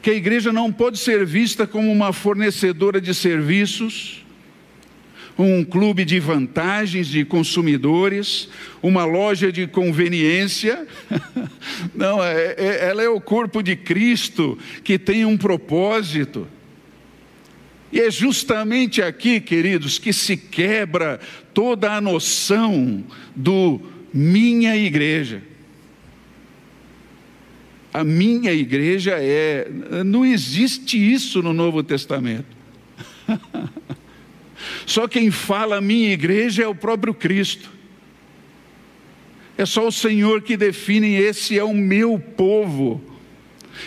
que 0.00 0.08
a 0.08 0.14
igreja 0.14 0.52
não 0.52 0.72
pode 0.72 1.00
ser 1.00 1.26
vista 1.26 1.66
como 1.66 1.90
uma 1.90 2.12
fornecedora 2.12 3.00
de 3.00 3.12
serviços, 3.12 4.19
um 5.44 5.64
clube 5.64 6.04
de 6.04 6.18
vantagens 6.18 7.06
de 7.06 7.24
consumidores, 7.24 8.48
uma 8.82 9.04
loja 9.04 9.52
de 9.52 9.66
conveniência. 9.66 10.86
Não, 11.94 12.22
é, 12.22 12.54
é, 12.56 12.88
ela 12.88 13.02
é 13.02 13.08
o 13.08 13.20
corpo 13.20 13.62
de 13.62 13.76
Cristo 13.76 14.58
que 14.82 14.98
tem 14.98 15.24
um 15.24 15.36
propósito. 15.36 16.46
E 17.92 18.00
é 18.00 18.10
justamente 18.10 19.02
aqui, 19.02 19.40
queridos, 19.40 19.98
que 19.98 20.12
se 20.12 20.36
quebra 20.36 21.18
toda 21.52 21.92
a 21.92 22.00
noção 22.00 23.04
do 23.34 23.80
minha 24.12 24.76
igreja 24.76 25.42
a 27.92 28.04
minha 28.04 28.52
igreja 28.52 29.16
é. 29.18 29.68
Não 30.04 30.24
existe 30.24 30.96
isso 30.96 31.42
no 31.42 31.52
Novo 31.52 31.82
Testamento. 31.82 32.46
Só 34.90 35.06
quem 35.06 35.30
fala 35.30 35.80
minha 35.80 36.12
igreja 36.12 36.64
é 36.64 36.66
o 36.66 36.74
próprio 36.74 37.14
Cristo. 37.14 37.70
É 39.56 39.64
só 39.64 39.86
o 39.86 39.92
Senhor 39.92 40.42
que 40.42 40.56
define: 40.56 41.14
esse 41.14 41.56
é 41.56 41.62
o 41.62 41.72
meu 41.72 42.18
povo, 42.18 43.00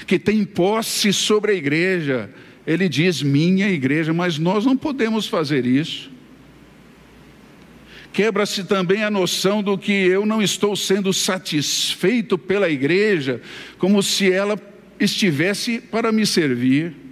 que 0.08 0.18
tem 0.18 0.46
posse 0.46 1.12
sobre 1.12 1.52
a 1.52 1.56
igreja. 1.56 2.34
Ele 2.66 2.88
diz 2.88 3.22
minha 3.22 3.70
igreja, 3.70 4.14
mas 4.14 4.40
nós 4.40 4.66
não 4.66 4.78
podemos 4.78 5.28
fazer 5.28 5.66
isso. 5.66 6.10
Quebra-se 8.14 8.64
também 8.64 9.04
a 9.04 9.12
noção 9.12 9.62
do 9.62 9.78
que 9.78 9.92
eu 9.92 10.26
não 10.26 10.42
estou 10.42 10.74
sendo 10.74 11.12
satisfeito 11.12 12.38
pela 12.38 12.70
igreja, 12.70 13.42
como 13.78 14.02
se 14.02 14.32
ela 14.32 14.58
estivesse 14.98 15.82
para 15.82 16.14
me 16.14 16.26
servir. 16.26 17.03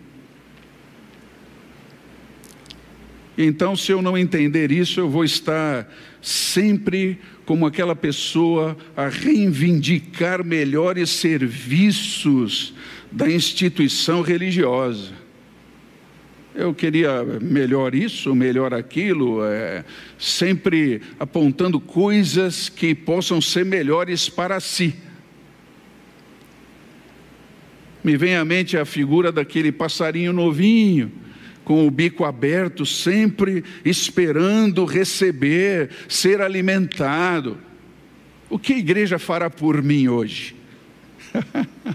Então, 3.37 3.75
se 3.75 3.91
eu 3.91 4.01
não 4.01 4.17
entender 4.17 4.71
isso, 4.71 4.99
eu 4.99 5.09
vou 5.09 5.23
estar 5.23 5.91
sempre 6.21 7.19
como 7.45 7.65
aquela 7.65 7.95
pessoa 7.95 8.77
a 8.95 9.07
reivindicar 9.07 10.43
melhores 10.43 11.09
serviços 11.09 12.73
da 13.11 13.29
instituição 13.29 14.21
religiosa 14.21 15.21
eu 16.53 16.73
queria 16.73 17.23
melhor 17.41 17.95
isso, 17.95 18.35
melhor 18.35 18.73
aquilo, 18.73 19.43
é, 19.43 19.85
sempre 20.17 21.01
apontando 21.19 21.79
coisas 21.79 22.67
que 22.67 22.93
possam 22.93 23.41
ser 23.41 23.65
melhores 23.65 24.27
para 24.27 24.59
si. 24.59 24.93
Me 28.03 28.17
vem 28.17 28.35
à 28.35 28.43
mente 28.43 28.77
a 28.77 28.83
figura 28.83 29.31
daquele 29.31 29.71
passarinho 29.71 30.33
novinho, 30.33 31.11
com 31.71 31.87
o 31.87 31.89
bico 31.89 32.25
aberto, 32.25 32.85
sempre 32.85 33.63
esperando 33.85 34.83
receber, 34.83 35.89
ser 36.09 36.41
alimentado. 36.41 37.57
O 38.49 38.59
que 38.59 38.73
a 38.73 38.77
igreja 38.77 39.17
fará 39.17 39.49
por 39.49 39.81
mim 39.81 40.09
hoje? 40.09 40.53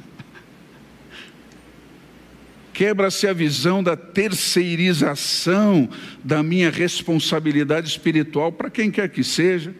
quebra-se 2.72 3.26
a 3.26 3.34
visão 3.34 3.82
da 3.82 3.94
terceirização 3.94 5.90
da 6.24 6.42
minha 6.42 6.70
responsabilidade 6.70 7.86
espiritual 7.86 8.50
para 8.50 8.70
quem 8.70 8.90
quer 8.90 9.10
que 9.10 9.22
seja. 9.22 9.74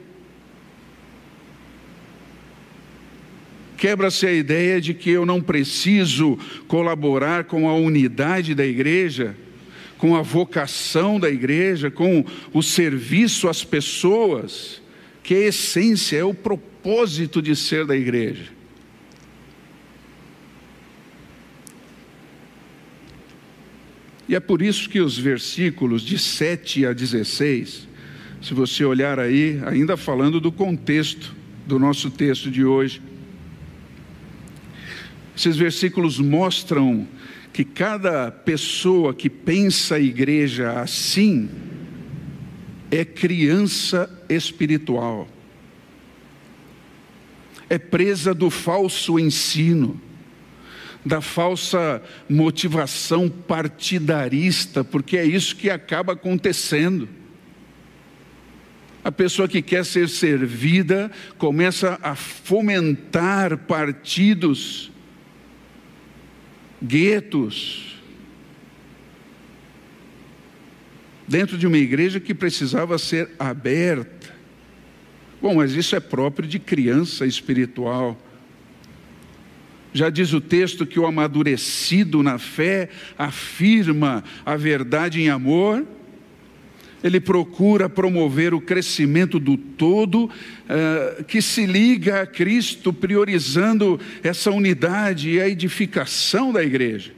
Quebra-se 3.79 4.27
a 4.27 4.33
ideia 4.33 4.79
de 4.79 4.93
que 4.93 5.09
eu 5.09 5.25
não 5.25 5.41
preciso 5.41 6.39
colaborar 6.69 7.45
com 7.45 7.67
a 7.67 7.75
unidade 7.75 8.55
da 8.55 8.67
igreja, 8.67 9.35
com 9.99 10.15
a 10.15 10.23
vocação 10.23 11.19
da 11.19 11.31
igreja, 11.31 11.91
com 11.91 12.25
o 12.53 12.63
serviço 12.63 13.49
às 13.49 13.65
pessoas, 13.65 14.83
que 15.23 15.35
é 15.35 15.39
a 15.39 15.49
essência, 15.49 16.19
é 16.19 16.25
o 16.25 16.35
propósito 16.35 17.41
de 17.41 17.57
ser 17.57 17.87
da 17.87 17.97
igreja. 17.97 18.57
E 24.29 24.35
é 24.35 24.41
por 24.41 24.61
isso 24.61 24.89
que 24.89 25.01
os 25.01 25.17
versículos 25.17 26.03
de 26.03 26.19
7 26.19 26.85
a 26.87 26.93
16, 26.93 27.89
se 28.43 28.55
você 28.55 28.85
olhar 28.85 29.21
aí, 29.21 29.61
ainda 29.65 29.97
falando 29.97 30.41
do 30.41 30.51
contexto 30.51 31.35
do 31.65 31.79
nosso 31.79 32.11
texto 32.11 32.51
de 32.51 32.65
hoje, 32.65 33.01
esses 35.37 35.57
versículos 35.57 36.19
mostram 36.19 37.07
que 37.57 37.65
cada 37.65 38.31
pessoa 38.31 39.15
que 39.15 39.31
pensa 39.31 39.95
a 39.95 39.99
igreja 39.99 40.79
assim 40.79 41.49
é 42.91 43.03
criança 43.03 44.11
espiritual, 44.29 45.27
é 47.71 47.79
presa 47.79 48.35
do 48.35 48.51
falso 48.51 49.19
ensino, 49.19 49.99
da 51.03 51.23
falsa 51.23 52.03
motivação 52.29 53.27
partidarista, 53.27 54.85
porque 54.85 55.17
é 55.17 55.25
isso 55.25 55.57
que 55.57 55.71
acaba 55.71 56.13
acontecendo. 56.13 57.09
A 59.03 59.11
pessoa 59.11 59.49
que 59.49 59.63
quer 59.63 59.87
ser 59.87 60.11
servida 60.11 61.11
começa 61.39 61.99
a 62.03 62.15
fomentar 62.15 63.57
partidos 63.57 64.93
guetos, 66.83 67.97
dentro 71.27 71.59
de 71.59 71.67
uma 71.67 71.79
igreja 71.79 72.21
que 72.21 72.35
precisava 72.35 72.99
ser 72.99 73.31
aberta. 73.39 74.35
Bom, 75.41 75.57
mas 75.57 75.73
isso 75.73 75.95
é 75.97 76.01
próprio 76.01 76.49
de 76.49 76.59
criança 76.59 77.27
espiritual. 77.27 78.21
Já 79.93 80.11
diz 80.11 80.33
o 80.33 80.41
texto 80.41 80.87
que 80.87 81.01
o 81.01 81.07
amadurecido 81.07 82.23
na 82.23 82.39
fé 82.39 82.91
afirma 83.17 84.23
a 84.45 84.57
verdade 84.57 85.21
em 85.21 85.31
amor, 85.31 85.87
ele 87.07 87.21
procura 87.21 87.89
promover 87.89 88.53
o 88.53 88.61
crescimento 88.61 89.39
do 89.39 89.57
todo, 89.57 90.25
uh, 90.25 91.25
que 91.25 91.41
se 91.41 91.65
liga 91.65 92.23
a 92.23 92.27
Cristo, 92.27 92.93
priorizando 92.93 94.01
essa 94.23 94.51
unidade 94.51 95.31
e 95.31 95.41
a 95.41 95.49
edificação 95.49 96.53
da 96.53 96.65
igreja. 96.65 97.13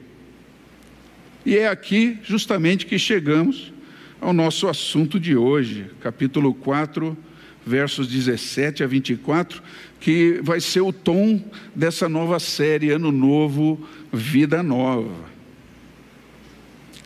E 1.43 1.57
é 1.57 1.67
aqui 1.67 2.19
justamente 2.23 2.85
que 2.85 2.99
chegamos 2.99 3.73
ao 4.21 4.31
nosso 4.31 4.67
assunto 4.67 5.19
de 5.19 5.35
hoje, 5.35 5.87
capítulo 6.01 6.53
4, 6.53 7.17
versos 7.65 8.07
17 8.07 8.83
a 8.83 8.87
24, 8.87 9.61
que 9.99 10.39
vai 10.43 10.59
ser 10.59 10.81
o 10.81 10.93
tom 10.93 11.43
dessa 11.75 12.07
nova 12.07 12.39
série 12.39 12.91
Ano 12.91 13.11
Novo, 13.11 13.83
Vida 14.13 14.61
Nova. 14.61 15.29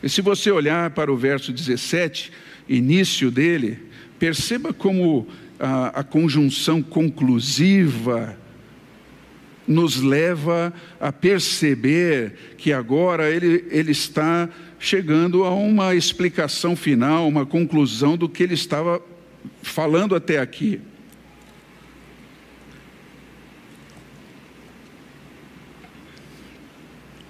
E 0.02 0.10
se 0.10 0.22
você 0.22 0.52
olhar 0.52 0.90
para 0.90 1.10
o 1.10 1.16
verso 1.16 1.54
17, 1.54 2.30
início 2.68 3.30
dele, 3.30 3.80
perceba 4.20 4.74
como 4.74 5.28
a, 5.60 6.00
a 6.00 6.04
conjunção 6.04 6.82
conclusiva 6.82 8.38
nos 9.68 10.02
leva 10.02 10.74
a 11.00 11.12
perceber 11.12 12.34
que 12.58 12.74
agora 12.74 13.30
ele, 13.30 13.66
ele 13.70 13.92
está 13.92 14.50
chegando 14.78 15.46
a 15.46 15.54
uma 15.54 15.96
explicação 15.96 16.76
final, 16.76 17.28
uma 17.28 17.46
conclusão 17.46 18.18
do 18.18 18.28
que 18.28 18.44
ele 18.44 18.54
estava 18.54 19.02
falando 19.62 20.16
até 20.16 20.40
aqui. 20.40 20.82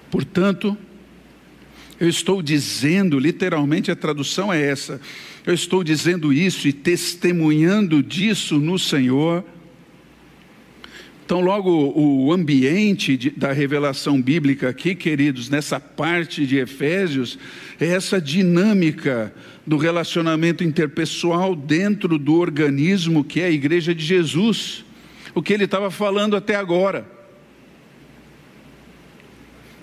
Portanto, 0.10 0.78
eu 2.00 2.10
estou 2.10 2.42
dizendo, 2.42 3.20
literalmente 3.20 3.92
a 3.92 3.96
tradução 3.96 4.52
é 4.52 4.62
essa, 4.62 5.00
eu 5.46 5.54
estou 5.54 5.84
dizendo 5.84 6.32
isso 6.34 6.68
e 6.68 6.74
testemunhando 6.74 8.02
disso 8.02 8.60
no 8.60 8.80
Senhor. 8.80 9.44
Então, 11.26 11.40
logo, 11.40 11.94
o 11.96 12.34
ambiente 12.34 13.16
de, 13.16 13.30
da 13.30 13.52
revelação 13.54 14.22
bíblica 14.22 14.70
aqui, 14.70 14.94
queridos, 14.94 15.50
nessa 15.50 15.80
parte 15.80 16.46
de 16.46 16.58
Efésios, 16.58 17.40
é 17.80 17.88
essa 17.88 18.20
dinâmica 18.20 19.34
do 19.66 19.78
relacionamento 19.78 20.64
interpessoal 20.64 21.56
dentro 21.56 22.18
do 22.18 22.36
organismo 22.36 23.24
que 23.24 23.40
é 23.40 23.46
a 23.46 23.52
Igreja 23.52 23.96
de 23.96 24.04
Jesus. 24.04 24.84
O 25.34 25.42
que 25.42 25.54
ele 25.54 25.64
estava 25.64 25.90
falando 25.90 26.36
até 26.36 26.56
agora. 26.56 27.06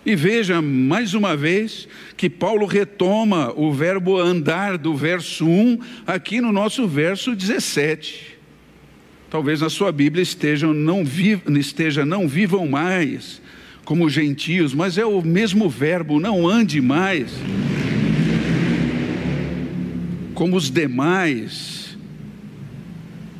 E 0.04 0.16
veja 0.16 0.62
mais 0.62 1.12
uma 1.12 1.36
vez 1.36 1.86
que 2.16 2.30
Paulo 2.30 2.64
retoma 2.64 3.52
o 3.54 3.72
verbo 3.72 4.18
andar 4.18 4.78
do 4.78 4.94
verso 4.94 5.46
1 5.46 5.78
aqui 6.06 6.40
no 6.40 6.52
nosso 6.52 6.88
verso 6.88 7.36
17. 7.36 8.38
Talvez 9.28 9.60
na 9.60 9.68
sua 9.68 9.92
Bíblia 9.92 10.22
estejam 10.22 10.72
não, 10.72 11.04
esteja 11.58 12.04
não 12.04 12.26
vivam 12.26 12.66
mais 12.66 13.42
como 13.84 14.08
gentios, 14.08 14.74
mas 14.74 14.96
é 14.96 15.04
o 15.04 15.20
mesmo 15.20 15.68
verbo, 15.68 16.18
não 16.18 16.48
ande 16.48 16.80
mais 16.80 17.32
como 20.40 20.56
os 20.56 20.70
demais. 20.70 21.98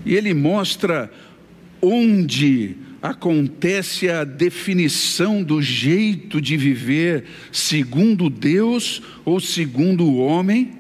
E 0.05 0.14
ele 0.14 0.35
mostra 0.35 1.11
onde 1.81 2.77
acontece 3.03 4.11
a 4.11 4.25
definição 4.25 5.43
do 5.43 5.63
jeito 5.63 6.41
de 6.41 6.57
viver 6.57 7.25
segundo 7.51 8.29
Deus 8.29 9.03
ou 9.25 9.41
segundo 9.41 10.05
o 10.05 10.19
homem, 10.19 10.79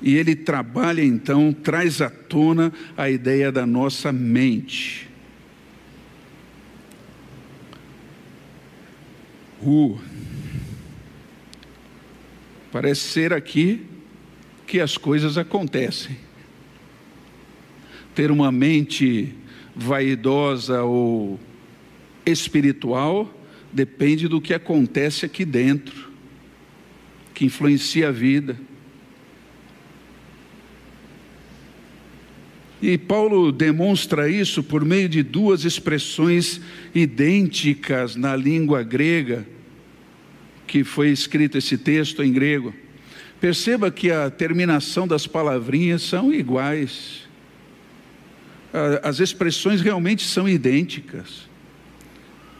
e 0.00 0.16
ele 0.16 0.34
trabalha 0.36 1.02
então, 1.02 1.52
traz 1.52 2.00
à 2.00 2.08
tona 2.08 2.72
a 2.96 3.10
ideia 3.10 3.50
da 3.50 3.66
nossa 3.66 4.12
mente. 4.12 5.08
Uh, 9.60 9.98
parece 12.70 13.00
ser 13.00 13.32
aqui 13.32 13.84
que 14.68 14.80
as 14.80 14.96
coisas 14.96 15.36
acontecem. 15.36 16.16
Ter 18.14 18.30
uma 18.30 18.52
mente 18.52 19.34
vaidosa 19.78 20.82
ou 20.82 21.38
espiritual 22.26 23.32
depende 23.72 24.26
do 24.26 24.40
que 24.40 24.52
acontece 24.52 25.24
aqui 25.24 25.44
dentro, 25.44 26.10
que 27.32 27.44
influencia 27.44 28.08
a 28.08 28.12
vida. 28.12 28.58
E 32.82 32.98
Paulo 32.98 33.52
demonstra 33.52 34.28
isso 34.28 34.62
por 34.62 34.84
meio 34.84 35.08
de 35.08 35.22
duas 35.22 35.64
expressões 35.64 36.60
idênticas 36.94 38.16
na 38.16 38.34
língua 38.34 38.82
grega, 38.82 39.46
que 40.66 40.82
foi 40.82 41.10
escrito 41.10 41.58
esse 41.58 41.78
texto 41.78 42.22
em 42.22 42.32
grego. 42.32 42.74
Perceba 43.40 43.90
que 43.90 44.10
a 44.10 44.28
terminação 44.28 45.06
das 45.06 45.26
palavrinhas 45.26 46.02
são 46.02 46.32
iguais 46.32 47.27
as 49.02 49.20
expressões 49.20 49.80
realmente 49.80 50.26
são 50.26 50.48
idênticas. 50.48 51.48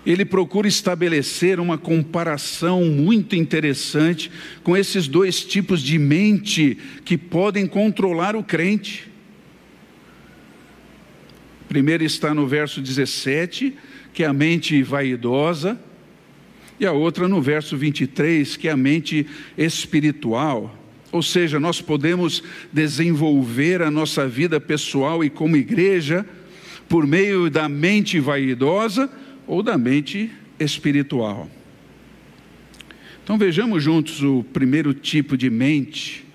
Ele 0.06 0.24
procura 0.24 0.66
estabelecer 0.66 1.60
uma 1.60 1.76
comparação 1.76 2.84
muito 2.86 3.36
interessante 3.36 4.30
com 4.62 4.76
esses 4.76 5.06
dois 5.06 5.44
tipos 5.44 5.82
de 5.82 5.98
mente 5.98 6.78
que 7.04 7.18
podem 7.18 7.66
controlar 7.66 8.34
o 8.34 8.42
crente. 8.42 9.08
Primeiro 11.68 12.02
está 12.04 12.32
no 12.32 12.46
verso 12.46 12.80
17, 12.80 13.76
que 14.14 14.22
é 14.22 14.26
a 14.26 14.32
mente 14.32 14.82
vaidosa, 14.82 15.78
e 16.80 16.86
a 16.86 16.92
outra 16.92 17.28
no 17.28 17.42
verso 17.42 17.76
23, 17.76 18.56
que 18.56 18.68
é 18.68 18.70
a 18.70 18.76
mente 18.76 19.26
espiritual. 19.58 20.77
Ou 21.10 21.22
seja, 21.22 21.58
nós 21.58 21.80
podemos 21.80 22.42
desenvolver 22.72 23.80
a 23.82 23.90
nossa 23.90 24.28
vida 24.28 24.60
pessoal 24.60 25.24
e 25.24 25.30
como 25.30 25.56
igreja 25.56 26.26
por 26.88 27.06
meio 27.06 27.50
da 27.50 27.68
mente 27.68 28.20
vaidosa 28.20 29.10
ou 29.46 29.62
da 29.62 29.78
mente 29.78 30.30
espiritual. 30.58 31.48
Então 33.24 33.38
vejamos 33.38 33.82
juntos 33.82 34.22
o 34.22 34.42
primeiro 34.42 34.94
tipo 34.94 35.36
de 35.36 35.50
mente 35.50 36.26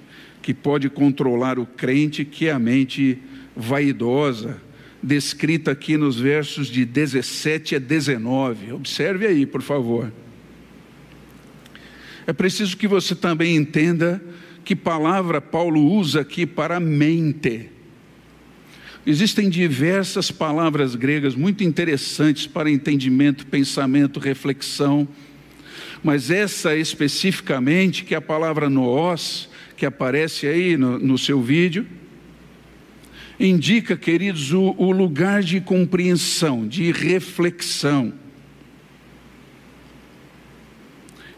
que 0.44 0.54
pode 0.54 0.90
controlar 0.90 1.58
o 1.58 1.66
crente, 1.66 2.26
que 2.26 2.48
é 2.48 2.52
a 2.52 2.60
mente 2.60 3.18
vaidosa, 3.56 4.62
descrita 5.02 5.72
aqui 5.72 5.98
nos 5.98 6.20
versos 6.20 6.68
de 6.68 6.86
17 6.86 7.78
a 7.78 7.80
19. 7.80 8.74
Observe 8.74 9.26
aí, 9.26 9.46
por 9.46 9.62
favor. 9.62 10.12
é 12.28 12.34
preciso 12.34 12.76
que 12.78 12.88
você 12.88 13.16
também 13.16 13.56
entenda 13.56 14.22
que 14.64 14.76
palavra 14.76 15.42
Paulo 15.42 15.82
usa 15.82 16.22
aqui 16.22 16.46
para 16.46 16.80
mente. 16.80 17.70
Existem 19.06 19.50
diversas 19.50 20.32
palavras 20.32 20.96
gregas 20.96 21.36
muito 21.36 21.64
interessantes 21.64 22.48
para 22.48 22.72
entendimento, 22.72 23.46
pensamento, 23.46 24.20
reflexão, 24.20 25.08
mas 26.02 26.32
essa 26.32 26.76
especificamente, 26.76 28.06
que 28.06 28.14
é 28.14 28.18
a 28.18 28.22
palavra 28.22 28.70
noós, 28.70 29.50
que 29.76 29.86
aparece 29.86 30.48
aí 30.48 30.78
no, 30.78 30.98
no 31.00 31.18
seu 31.18 31.42
vídeo, 31.42 31.86
indica, 33.40 33.98
queridos, 33.98 34.54
o, 34.54 34.74
o 34.78 34.92
lugar 34.92 35.44
de 35.44 35.60
compreensão, 35.60 36.68
de 36.68 36.92
reflexão. 36.92 38.14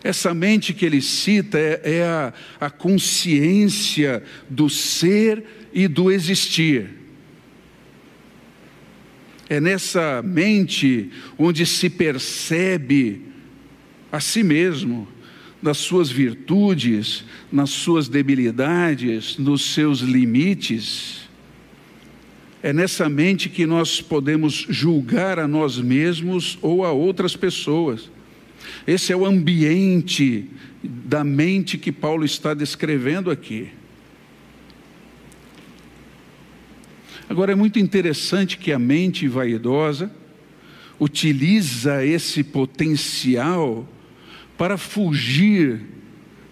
Essa 0.05 0.35
mente 0.35 0.71
que 0.71 0.85
ele 0.85 1.01
cita 1.01 1.57
é, 1.57 1.81
é 1.83 2.03
a, 2.03 2.33
a 2.59 2.69
consciência 2.69 4.21
do 4.47 4.69
ser 4.69 5.43
e 5.73 5.87
do 5.87 6.11
existir. 6.11 6.91
É 9.49 9.59
nessa 9.59 10.21
mente 10.21 11.09
onde 11.39 11.65
se 11.65 11.89
percebe 11.89 13.23
a 14.11 14.19
si 14.19 14.43
mesmo, 14.43 15.07
nas 15.59 15.79
suas 15.79 16.11
virtudes, 16.11 17.25
nas 17.51 17.71
suas 17.71 18.07
debilidades, 18.07 19.39
nos 19.39 19.73
seus 19.73 20.01
limites. 20.01 21.27
É 22.61 22.71
nessa 22.71 23.09
mente 23.09 23.49
que 23.49 23.65
nós 23.65 24.01
podemos 24.01 24.67
julgar 24.69 25.39
a 25.39 25.47
nós 25.47 25.79
mesmos 25.79 26.59
ou 26.61 26.85
a 26.85 26.91
outras 26.91 27.35
pessoas. 27.35 28.13
Esse 28.87 29.11
é 29.11 29.15
o 29.15 29.25
ambiente 29.25 30.49
da 30.83 31.23
mente 31.23 31.77
que 31.77 31.91
Paulo 31.91 32.23
está 32.23 32.53
descrevendo 32.53 33.31
aqui. 33.31 33.69
Agora 37.27 37.51
é 37.51 37.55
muito 37.55 37.79
interessante 37.79 38.57
que 38.57 38.71
a 38.71 38.77
mente 38.77 39.27
vaidosa 39.27 40.11
utiliza 40.99 42.05
esse 42.05 42.43
potencial 42.43 43.87
para 44.55 44.77
fugir 44.77 45.81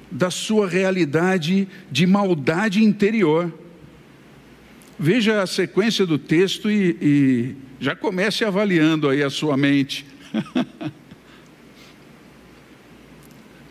da 0.09 0.31
sua 0.31 0.67
realidade 0.67 1.67
de 1.91 2.07
maldade 2.07 2.83
interior. 2.83 3.53
Veja 4.97 5.43
a 5.43 5.47
sequência 5.47 6.05
do 6.05 6.17
texto 6.17 6.69
e, 6.69 6.97
e 6.99 7.55
já 7.79 7.95
comece 7.95 8.43
avaliando 8.43 9.07
aí 9.07 9.21
a 9.21 9.29
sua 9.29 9.55
mente. 9.55 10.05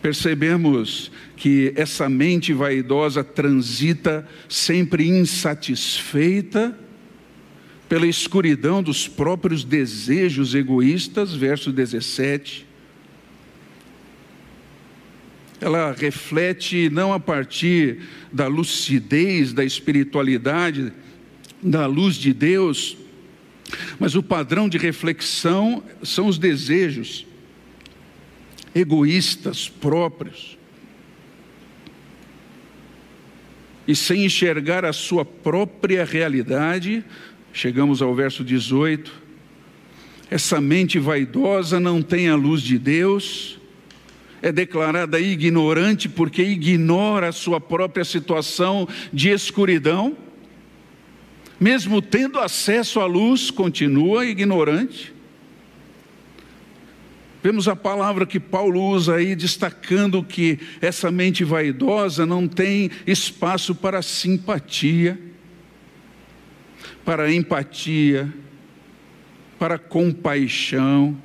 Percebemos 0.03 1.09
que 1.37 1.71
essa 1.77 2.09
mente 2.09 2.51
vaidosa 2.51 3.23
transita 3.23 4.27
sempre 4.49 5.07
insatisfeita 5.07 6.77
pela 7.87 8.05
escuridão 8.05 8.83
dos 8.83 9.07
próprios 9.07 9.63
desejos 9.63 10.53
egoístas, 10.53 11.33
verso 11.33 11.71
17. 11.71 12.67
Ela 15.61 15.93
reflete 15.93 16.89
não 16.89 17.13
a 17.13 17.19
partir 17.19 18.01
da 18.29 18.47
lucidez 18.47 19.53
da 19.53 19.63
espiritualidade, 19.63 20.91
da 21.61 21.85
luz 21.85 22.15
de 22.15 22.33
Deus, 22.33 22.97
mas 23.97 24.15
o 24.15 24.21
padrão 24.21 24.67
de 24.67 24.77
reflexão 24.77 25.81
são 26.03 26.27
os 26.27 26.37
desejos 26.37 27.25
egoístas 28.75 29.69
próprios. 29.69 30.57
E 33.87 33.95
sem 33.95 34.25
enxergar 34.25 34.85
a 34.85 34.93
sua 34.93 35.25
própria 35.25 36.05
realidade, 36.05 37.03
chegamos 37.51 38.01
ao 38.01 38.15
verso 38.15 38.43
18, 38.43 39.11
essa 40.31 40.61
mente 40.61 40.97
vaidosa 40.97 41.79
não 41.79 42.01
tem 42.01 42.29
a 42.29 42.35
luz 42.35 42.61
de 42.61 42.79
Deus, 42.79 43.59
é 44.41 44.51
declarada 44.51 45.19
ignorante 45.19 46.09
porque 46.09 46.43
ignora 46.43 47.29
a 47.29 47.33
sua 47.33 47.59
própria 47.59 48.03
situação 48.03 48.87
de 49.11 49.29
escuridão 49.29 50.17
mesmo 51.63 52.01
tendo 52.01 52.39
acesso 52.39 52.99
à 52.99 53.05
luz, 53.05 53.49
continua 53.49 54.25
ignorante. 54.25 55.12
Vemos 57.43 57.67
a 57.67 57.75
palavra 57.75 58.25
que 58.25 58.39
Paulo 58.39 58.81
usa 58.81 59.15
aí, 59.15 59.35
destacando 59.35 60.23
que 60.23 60.57
essa 60.79 61.11
mente 61.11 61.43
vaidosa 61.43 62.25
não 62.25 62.47
tem 62.47 62.89
espaço 63.05 63.75
para 63.75 64.01
simpatia, 64.01 65.19
para 67.03 67.29
empatia, 67.33 68.33
para 69.59 69.77
compaixão, 69.77 71.17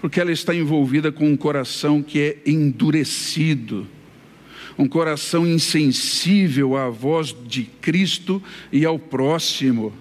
porque 0.00 0.20
ela 0.20 0.32
está 0.32 0.52
envolvida 0.52 1.12
com 1.12 1.28
um 1.28 1.36
coração 1.36 2.02
que 2.02 2.18
é 2.18 2.38
endurecido 2.44 3.86
um 4.78 4.88
coração 4.88 5.46
insensível 5.46 6.74
à 6.74 6.88
voz 6.88 7.36
de 7.46 7.64
Cristo 7.64 8.42
e 8.72 8.86
ao 8.86 8.98
próximo. 8.98 9.92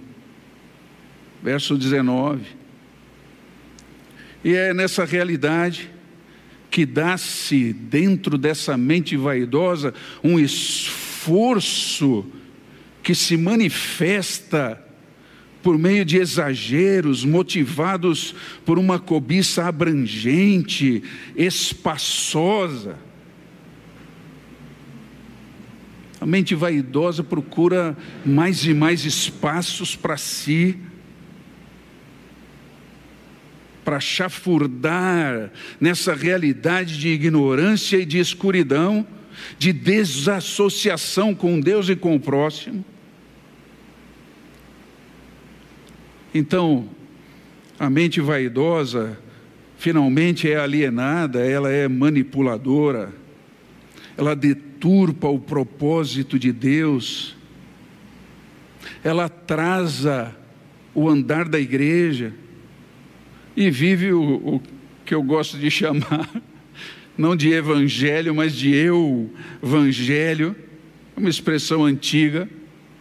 Verso 1.43 1.77
19. 1.77 2.58
E 4.43 4.55
é 4.55 4.73
nessa 4.73 5.03
realidade 5.03 5.89
que 6.71 6.85
dá-se 6.85 7.73
dentro 7.73 8.37
dessa 8.37 8.77
mente 8.77 9.17
vaidosa 9.17 9.93
um 10.23 10.39
esforço 10.39 12.25
que 13.01 13.15
se 13.15 13.35
manifesta 13.35 14.81
por 15.61 15.77
meio 15.77 16.05
de 16.05 16.17
exageros, 16.17 17.25
motivados 17.25 18.33
por 18.65 18.79
uma 18.79 18.97
cobiça 18.97 19.65
abrangente, 19.65 21.03
espaçosa. 21.35 22.97
A 26.21 26.25
mente 26.25 26.53
vaidosa 26.55 27.23
procura 27.23 27.97
mais 28.25 28.65
e 28.65 28.73
mais 28.73 29.05
espaços 29.05 29.95
para 29.95 30.17
si, 30.17 30.77
para 33.89 33.99
chafurdar 33.99 35.51
nessa 35.81 36.13
realidade 36.13 36.99
de 36.99 37.07
ignorância 37.07 37.97
e 37.97 38.05
de 38.05 38.19
escuridão, 38.19 39.03
de 39.57 39.73
desassociação 39.73 41.33
com 41.33 41.59
Deus 41.59 41.89
e 41.89 41.95
com 41.95 42.15
o 42.15 42.19
próximo. 42.19 42.85
Então, 46.35 46.87
a 47.79 47.89
mente 47.89 48.21
vaidosa 48.21 49.17
finalmente 49.79 50.47
é 50.47 50.57
alienada, 50.57 51.43
ela 51.43 51.71
é 51.71 51.87
manipuladora, 51.87 53.11
ela 54.15 54.35
deturpa 54.35 55.27
o 55.27 55.39
propósito 55.39 56.37
de 56.37 56.51
Deus, 56.51 57.35
ela 59.03 59.25
atrasa 59.25 60.37
o 60.93 61.09
andar 61.09 61.49
da 61.49 61.59
igreja 61.59 62.35
e 63.59 63.69
vive 63.69 64.13
o, 64.13 64.55
o 64.55 64.61
que 65.03 65.13
eu 65.13 65.21
gosto 65.21 65.57
de 65.57 65.69
chamar, 65.69 66.29
não 67.17 67.35
de 67.35 67.51
evangelho, 67.51 68.33
mas 68.33 68.55
de 68.55 68.73
eu 68.73 69.29
evangelho, 69.61 70.55
uma 71.17 71.29
expressão 71.29 71.83
antiga, 71.83 72.49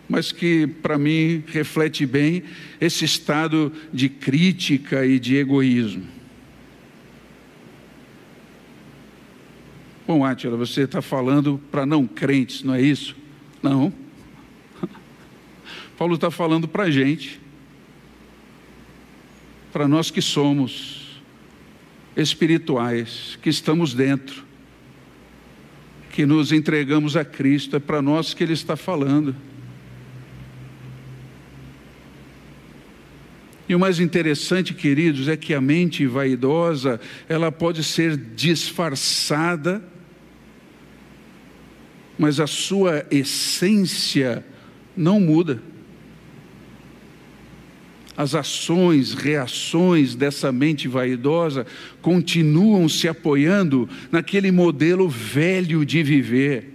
mas 0.08 0.32
que 0.32 0.66
para 0.66 0.98
mim 0.98 1.44
reflete 1.46 2.04
bem 2.04 2.42
esse 2.80 3.04
estado 3.04 3.72
de 3.92 4.08
crítica 4.08 5.06
e 5.06 5.20
de 5.20 5.36
egoísmo. 5.36 6.02
Bom, 10.08 10.24
Átila, 10.24 10.56
você 10.56 10.82
está 10.82 11.00
falando 11.00 11.60
para 11.70 11.86
não 11.86 12.04
crentes, 12.04 12.64
não 12.64 12.74
é 12.74 12.82
isso? 12.82 13.14
Não. 13.62 13.92
Paulo 15.96 16.16
está 16.16 16.32
falando 16.32 16.66
para 16.66 16.84
a 16.84 16.90
gente, 16.90 17.40
para 19.72 19.86
nós 19.86 20.10
que 20.10 20.22
somos 20.22 21.22
espirituais, 22.16 23.38
que 23.42 23.48
estamos 23.48 23.94
dentro, 23.94 24.44
que 26.10 26.26
nos 26.26 26.52
entregamos 26.52 27.16
a 27.16 27.24
Cristo, 27.24 27.76
é 27.76 27.78
para 27.78 28.02
nós 28.02 28.34
que 28.34 28.42
Ele 28.42 28.52
está 28.52 28.76
falando. 28.76 29.34
E 33.68 33.74
o 33.74 33.78
mais 33.78 34.00
interessante, 34.00 34.72
queridos, 34.72 35.28
é 35.28 35.36
que 35.36 35.52
a 35.52 35.60
mente 35.60 36.06
vaidosa, 36.06 37.00
ela 37.28 37.52
pode 37.52 37.84
ser 37.84 38.16
disfarçada 38.16 39.82
mas 42.18 42.40
a 42.40 42.46
sua 42.46 43.06
essência 43.10 44.44
não 44.96 45.20
muda. 45.20 45.62
As 48.18 48.34
ações, 48.34 49.14
reações 49.14 50.16
dessa 50.16 50.50
mente 50.50 50.88
vaidosa 50.88 51.64
continuam 52.02 52.88
se 52.88 53.06
apoiando 53.06 53.88
naquele 54.10 54.50
modelo 54.50 55.08
velho 55.08 55.86
de 55.86 56.02
viver, 56.02 56.68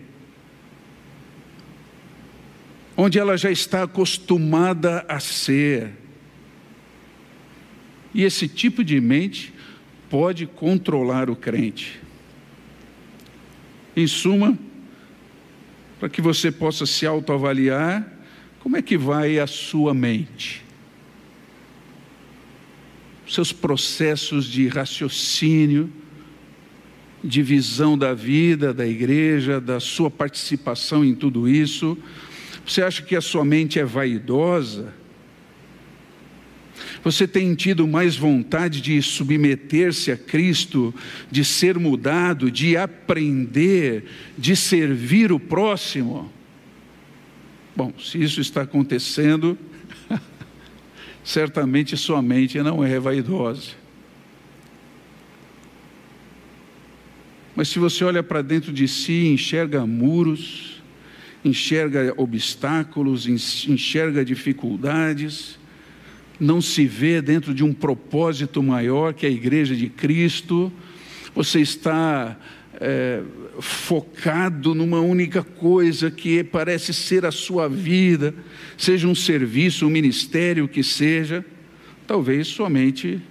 onde 2.95 3.19
ela 3.19 3.38
já 3.38 3.51
está 3.51 3.84
acostumada 3.84 5.03
a 5.06 5.19
ser. 5.19 5.91
E 8.13 8.23
esse 8.23 8.47
tipo 8.47 8.82
de 8.82 9.01
mente 9.01 9.53
pode 10.10 10.45
controlar 10.45 11.29
o 11.29 11.36
crente. 11.36 11.99
Em 13.97 14.08
suma, 14.08 14.58
para 15.99 16.08
que 16.08 16.21
você 16.21 16.49
possa 16.53 16.86
se 16.86 17.06
autoavaliar, 17.06 18.10
como 18.62 18.77
é 18.77 18.82
que 18.82 18.97
vai 18.97 19.39
a 19.39 19.47
sua 19.47 19.93
mente? 19.93 20.62
Seus 23.34 23.52
processos 23.52 24.46
de 24.46 24.67
raciocínio, 24.67 25.91
de 27.24 27.41
visão 27.41 27.98
da 27.98 28.13
vida, 28.13 28.72
da 28.72 28.86
igreja, 28.86 29.60
da 29.60 29.80
sua 29.80 30.12
participação 30.12 31.04
em 31.04 31.15
tudo 31.15 31.48
isso. 31.50 31.98
Você 32.65 32.84
acha 32.84 33.02
que 33.02 33.15
a 33.15 33.22
sua 33.22 33.43
mente 33.43 33.80
é 33.80 33.86
vaidosa? 33.86 34.93
Você 37.04 37.28
tem 37.28 37.56
tido 37.56 37.88
mais 37.88 38.15
vontade 38.15 38.80
de 38.82 39.02
submeter-se 39.02 40.12
a 40.12 40.17
Cristo, 40.17 40.93
de 41.32 41.43
ser 41.43 41.80
mudado, 41.80 42.52
de 42.52 42.78
aprender, 42.78 44.06
de 44.38 44.56
servir 44.56 45.32
o 45.32 45.39
próximo? 45.39 46.32
Bom, 47.76 47.91
se 48.00 48.22
isso 48.22 48.39
está 48.39 48.62
acontecendo, 48.62 49.58
certamente 51.23 51.95
sua 51.95 52.21
mente 52.21 52.59
não 52.59 52.83
é 52.83 52.99
vaidosa. 52.99 53.71
Mas 57.55 57.69
se 57.69 57.79
você 57.79 58.03
olha 58.03 58.23
para 58.23 58.41
dentro 58.41 58.73
de 58.73 58.88
si, 58.88 59.27
enxerga 59.27 59.86
muros, 59.86 60.81
enxerga 61.45 62.13
obstáculos, 62.17 63.27
enxerga 63.27 64.25
dificuldades, 64.25 65.59
não 66.39 66.62
se 66.62 66.86
vê 66.86 67.21
dentro 67.21 67.53
de 67.53 67.63
um 67.63 67.73
propósito 67.73 68.63
maior 68.63 69.13
que 69.13 69.25
a 69.25 69.29
igreja 69.29 69.75
de 69.75 69.88
Cristo, 69.88 70.71
você 71.36 71.62
está 71.62 72.38
é, 72.81 73.21
focado 73.59 74.73
numa 74.73 74.99
única 74.99 75.43
coisa 75.43 76.09
que 76.09 76.43
parece 76.43 76.93
ser 76.93 77.25
a 77.25 77.31
sua 77.31 77.67
vida, 77.67 78.33
seja 78.77 79.07
um 79.07 79.15
serviço, 79.15 79.85
um 79.85 79.89
ministério 79.89 80.67
que 80.67 80.83
seja, 80.83 81.45
talvez 82.07 82.47
somente 82.47 83.21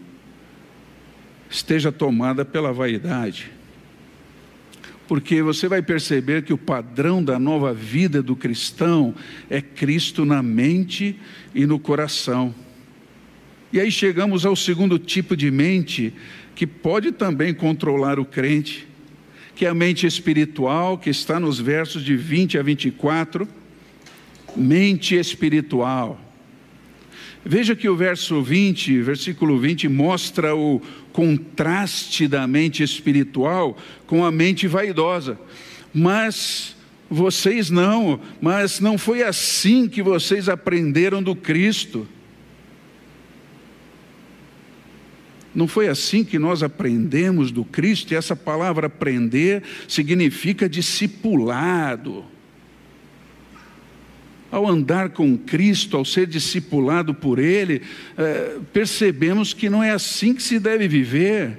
esteja 1.51 1.93
tomada 1.93 2.45
pela 2.45 2.73
vaidade. 2.73 3.51
Porque 5.07 5.43
você 5.43 5.69
vai 5.69 5.83
perceber 5.83 6.43
que 6.43 6.53
o 6.53 6.59
padrão 6.59 7.23
da 7.23 7.39
nova 7.39 7.75
vida 7.75 8.23
do 8.23 8.35
cristão 8.35 9.15
é 9.51 9.61
Cristo 9.61 10.25
na 10.25 10.43
mente 10.43 11.19
e 11.55 11.67
no 11.67 11.79
coração. 11.79 12.55
E 13.73 13.81
aí 13.81 13.91
chegamos 13.91 14.47
ao 14.47 14.55
segundo 14.55 14.99
tipo 14.99 15.37
de 15.37 15.51
mente 15.51 16.15
que 16.55 16.67
pode 16.67 17.13
também 17.13 17.53
controlar 17.53 18.19
o 18.19 18.25
crente, 18.25 18.87
que 19.63 19.67
é 19.67 19.69
a 19.69 19.75
mente 19.75 20.09
espiritual, 20.09 20.99
que 20.99 21.09
está 21.09 21.39
nos 21.39 21.61
versos 21.61 22.05
de 22.05 22.17
20 22.17 22.59
a 22.59 22.65
24. 22.65 23.47
Mente 24.57 25.15
espiritual. 25.15 26.21
Veja 27.45 27.77
que 27.77 27.89
o 27.89 27.95
verso 27.95 28.43
20, 28.43 29.01
versículo 29.03 29.57
20, 29.61 29.87
mostra 29.87 30.53
o 30.53 30.83
contraste 31.13 32.27
da 32.27 32.45
mente 32.45 32.83
espiritual 32.83 33.79
com 34.05 34.25
a 34.25 34.33
mente 34.33 34.67
vaidosa. 34.67 35.39
Mas 35.95 36.75
vocês 37.09 37.71
não, 37.71 38.19
mas 38.41 38.81
não 38.81 38.99
foi 38.99 39.23
assim 39.23 39.87
que 39.87 40.03
vocês 40.03 40.49
aprenderam 40.49 41.23
do 41.23 41.37
Cristo. 41.37 42.09
Não 45.55 45.69
foi 45.69 45.89
assim 45.89 46.25
que 46.25 46.39
nós 46.39 46.63
aprendemos 46.63 47.51
do 47.51 47.65
Cristo, 47.65 48.13
e 48.13 48.17
essa 48.17 48.35
palavra 48.35 48.87
aprender 48.87 49.63
significa 49.87 50.69
discipulado. 50.69 52.25
Ao 54.51 54.67
andar 54.69 55.11
com 55.11 55.37
Cristo, 55.37 55.97
ao 55.97 56.05
ser 56.05 56.27
discipulado 56.27 57.15
por 57.15 57.39
Ele, 57.39 57.83
é, 58.17 58.59
percebemos 58.73 59.53
que 59.53 59.69
não 59.69 59.83
é 59.83 59.91
assim 59.91 60.35
que 60.35 60.43
se 60.43 60.59
deve 60.59 60.89
viver. 60.89 61.59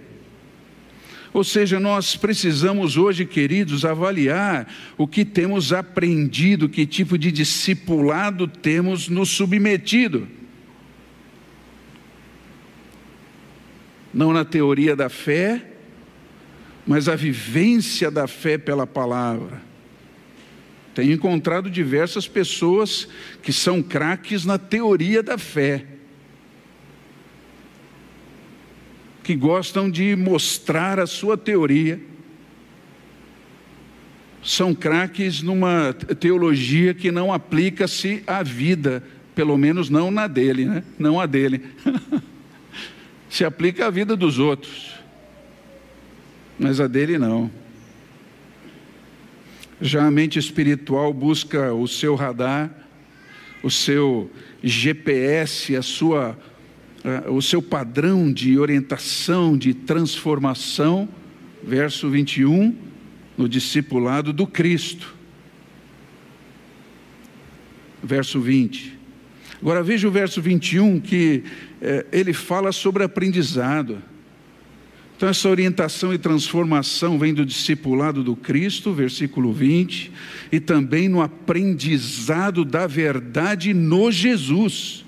Ou 1.32 1.44
seja, 1.44 1.80
nós 1.80 2.16
precisamos 2.16 2.96
hoje, 2.96 3.26
queridos, 3.26 3.84
avaliar 3.84 4.72
o 4.96 5.08
que 5.08 5.26
temos 5.26 5.74
aprendido, 5.74 6.70
que 6.70 6.86
tipo 6.86 7.18
de 7.18 7.32
discipulado 7.32 8.48
temos 8.48 9.10
nos 9.10 9.30
submetido. 9.30 10.28
Não 14.13 14.32
na 14.32 14.45
teoria 14.45 14.95
da 14.95 15.10
fé, 15.10 15.65
mas 16.86 17.08
a 17.08 17.15
vivência 17.15 18.12
da 18.12 18.28
fé 18.28 18.58
pela 18.58 18.86
palavra. 18.86 19.62
Tenho 20.93 21.13
encontrado 21.13 21.69
diversas 21.69 22.28
pessoas 22.28 23.08
que 23.41 23.52
são 23.52 23.82
craques 23.82 24.45
na 24.45 24.60
teoria 24.60 25.23
da 25.23 25.38
fé, 25.38 25.86
que 29.23 29.36
gostam 29.36 29.89
de 29.89 30.15
mostrar 30.15 30.99
a 30.99 31.08
sua 31.08 31.38
teoria, 31.38 31.99
são 34.43 34.76
craques 34.76 35.41
numa 35.41 35.93
teologia 35.93 36.93
que 36.93 37.10
não 37.10 37.32
aplica-se 37.32 38.21
à 38.28 38.43
vida, 38.43 39.02
pelo 39.34 39.58
menos 39.58 39.89
não 39.89 40.12
na 40.12 40.28
dele, 40.28 40.65
né? 40.65 40.84
não 40.99 41.19
a 41.19 41.26
dele. 41.26 41.62
se 43.34 43.43
aplica 43.43 43.88
à 43.88 43.89
vida 43.89 44.15
dos 44.15 44.38
outros, 44.38 44.93
mas 46.60 46.80
a 46.80 46.86
dele 46.86 47.17
não. 47.17 47.50
Já 49.82 50.06
a 50.06 50.12
mente 50.12 50.38
espiritual 50.38 51.12
busca 51.12 51.74
o 51.74 51.88
seu 51.88 52.13
radar, 52.13 52.69
o 53.63 53.72
seu 53.72 54.30
GPS, 54.63 55.76
a 55.76 55.82
sua, 55.82 56.38
o 57.28 57.41
seu 57.41 57.60
padrão 57.60 58.32
de 58.32 58.60
orientação, 58.60 59.58
de 59.58 59.74
transformação, 59.74 61.10
verso 61.63 62.12
21, 62.12 62.78
no 63.36 63.50
discipulado 63.50 64.32
do 64.32 64.46
Cristo. 64.46 65.15
Verso 68.04 68.39
20. 68.39 68.93
Agora 69.60 69.82
veja 69.82 70.08
o 70.08 70.12
verso 70.12 70.39
21 70.39 71.00
que 71.00 71.41
é, 71.84 72.06
ele 72.13 72.32
fala 72.32 72.72
sobre 72.72 73.04
aprendizado. 73.04 74.02
Então, 75.17 75.28
essa 75.28 75.50
orientação 75.50 76.13
e 76.13 76.17
transformação 76.17 77.19
vem 77.19 77.34
do 77.34 77.46
discipulado 77.46 78.24
do 78.24 78.38
Cristo, 78.38 78.93
versículo 78.93 79.52
20, 79.52 80.10
e 80.50 80.60
também 80.62 81.10
no 81.10 81.22
aprendizado 81.22 82.63
da 82.63 82.88
verdade 82.88 83.74
no 83.74 84.10
Jesus, 84.12 85.06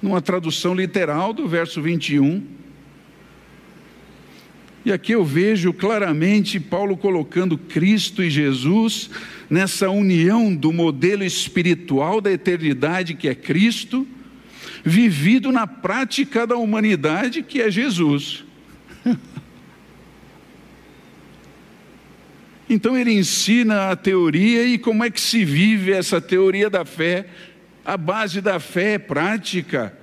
numa 0.00 0.22
tradução 0.22 0.74
literal 0.74 1.34
do 1.34 1.46
verso 1.46 1.82
21. 1.82 2.42
E 4.86 4.92
aqui 4.92 5.12
eu 5.12 5.24
vejo 5.24 5.72
claramente 5.72 6.58
Paulo 6.58 6.96
colocando 6.96 7.58
Cristo 7.58 8.22
e 8.22 8.30
Jesus 8.30 9.10
nessa 9.50 9.90
união 9.90 10.54
do 10.54 10.72
modelo 10.72 11.24
espiritual 11.24 12.20
da 12.22 12.32
eternidade 12.32 13.14
que 13.14 13.28
é 13.28 13.34
Cristo, 13.34 14.06
vivido 14.86 15.50
na 15.50 15.66
prática 15.66 16.46
da 16.46 16.56
humanidade 16.56 17.42
que 17.42 17.60
é 17.60 17.68
Jesus. 17.70 18.44
Então 22.68 22.98
ele 22.98 23.12
ensina 23.12 23.92
a 23.92 23.96
teoria 23.96 24.64
e 24.64 24.76
como 24.76 25.04
é 25.04 25.08
que 25.08 25.20
se 25.20 25.44
vive 25.44 25.92
essa 25.92 26.20
teoria 26.20 26.68
da 26.68 26.84
fé. 26.84 27.28
A 27.84 27.96
base 27.96 28.40
da 28.40 28.58
fé 28.58 28.94
é 28.94 28.98
prática. 28.98 29.96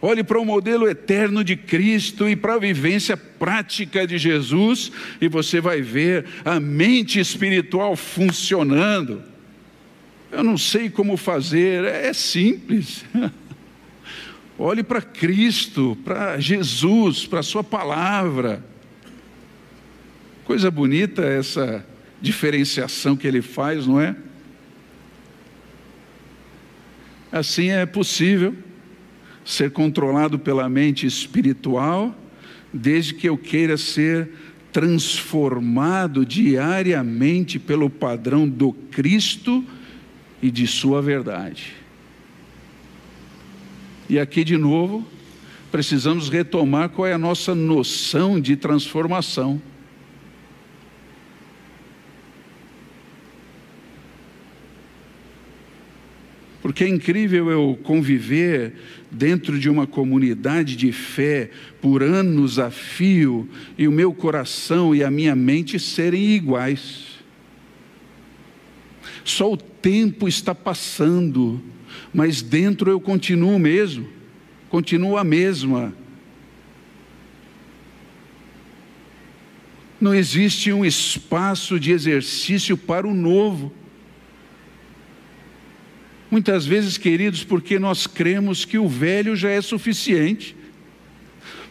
Olhe 0.00 0.24
para 0.24 0.40
o 0.40 0.44
modelo 0.44 0.88
eterno 0.88 1.44
de 1.44 1.54
Cristo 1.54 2.28
e 2.28 2.34
para 2.34 2.54
a 2.54 2.58
vivência 2.58 3.16
prática 3.16 4.04
de 4.04 4.18
Jesus, 4.18 4.90
e 5.20 5.28
você 5.28 5.60
vai 5.60 5.80
ver 5.80 6.26
a 6.44 6.58
mente 6.58 7.20
espiritual 7.20 7.94
funcionando. 7.94 9.22
Eu 10.32 10.42
não 10.42 10.58
sei 10.58 10.90
como 10.90 11.16
fazer, 11.16 11.84
é 11.84 12.12
simples. 12.12 13.04
Olhe 14.58 14.82
para 14.82 15.00
Cristo, 15.00 15.96
para 16.04 16.38
Jesus, 16.38 17.26
para 17.26 17.40
a 17.40 17.42
Sua 17.42 17.64
palavra. 17.64 18.64
Coisa 20.44 20.70
bonita 20.70 21.22
essa 21.22 21.84
diferenciação 22.20 23.16
que 23.16 23.26
ele 23.26 23.42
faz, 23.42 23.86
não 23.86 24.00
é? 24.00 24.14
Assim 27.30 27.70
é 27.70 27.86
possível 27.86 28.54
ser 29.44 29.70
controlado 29.72 30.38
pela 30.38 30.68
mente 30.68 31.06
espiritual, 31.06 32.14
desde 32.72 33.14
que 33.14 33.28
eu 33.28 33.38
queira 33.38 33.76
ser 33.76 34.30
transformado 34.70 36.24
diariamente 36.24 37.58
pelo 37.58 37.90
padrão 37.90 38.48
do 38.48 38.72
Cristo 38.72 39.64
e 40.42 40.50
de 40.50 40.66
Sua 40.66 41.00
verdade. 41.00 41.81
E 44.08 44.18
aqui 44.18 44.44
de 44.44 44.56
novo, 44.56 45.06
precisamos 45.70 46.28
retomar 46.28 46.90
qual 46.90 47.06
é 47.06 47.12
a 47.12 47.18
nossa 47.18 47.54
noção 47.54 48.40
de 48.40 48.56
transformação. 48.56 49.60
Porque 56.62 56.84
é 56.84 56.88
incrível 56.88 57.50
eu 57.50 57.78
conviver 57.82 58.74
dentro 59.10 59.58
de 59.58 59.68
uma 59.68 59.84
comunidade 59.84 60.76
de 60.76 60.92
fé 60.92 61.50
por 61.80 62.04
anos 62.04 62.58
a 62.58 62.70
fio 62.70 63.48
e 63.76 63.88
o 63.88 63.92
meu 63.92 64.14
coração 64.14 64.94
e 64.94 65.02
a 65.02 65.10
minha 65.10 65.34
mente 65.34 65.78
serem 65.80 66.30
iguais. 66.30 67.18
Só 69.24 69.52
o 69.52 69.56
tempo 69.56 70.28
está 70.28 70.54
passando, 70.54 71.60
mas 72.12 72.42
dentro 72.42 72.90
eu 72.90 73.00
continuo 73.00 73.58
mesmo, 73.58 74.06
continuo 74.68 75.16
a 75.16 75.24
mesma. 75.24 75.94
Não 80.00 80.14
existe 80.14 80.72
um 80.72 80.84
espaço 80.84 81.78
de 81.78 81.92
exercício 81.92 82.76
para 82.76 83.06
o 83.06 83.14
novo. 83.14 83.72
Muitas 86.30 86.66
vezes, 86.66 86.98
queridos, 86.98 87.44
porque 87.44 87.78
nós 87.78 88.06
cremos 88.06 88.64
que 88.64 88.78
o 88.78 88.88
velho 88.88 89.36
já 89.36 89.50
é 89.50 89.60
suficiente. 89.60 90.56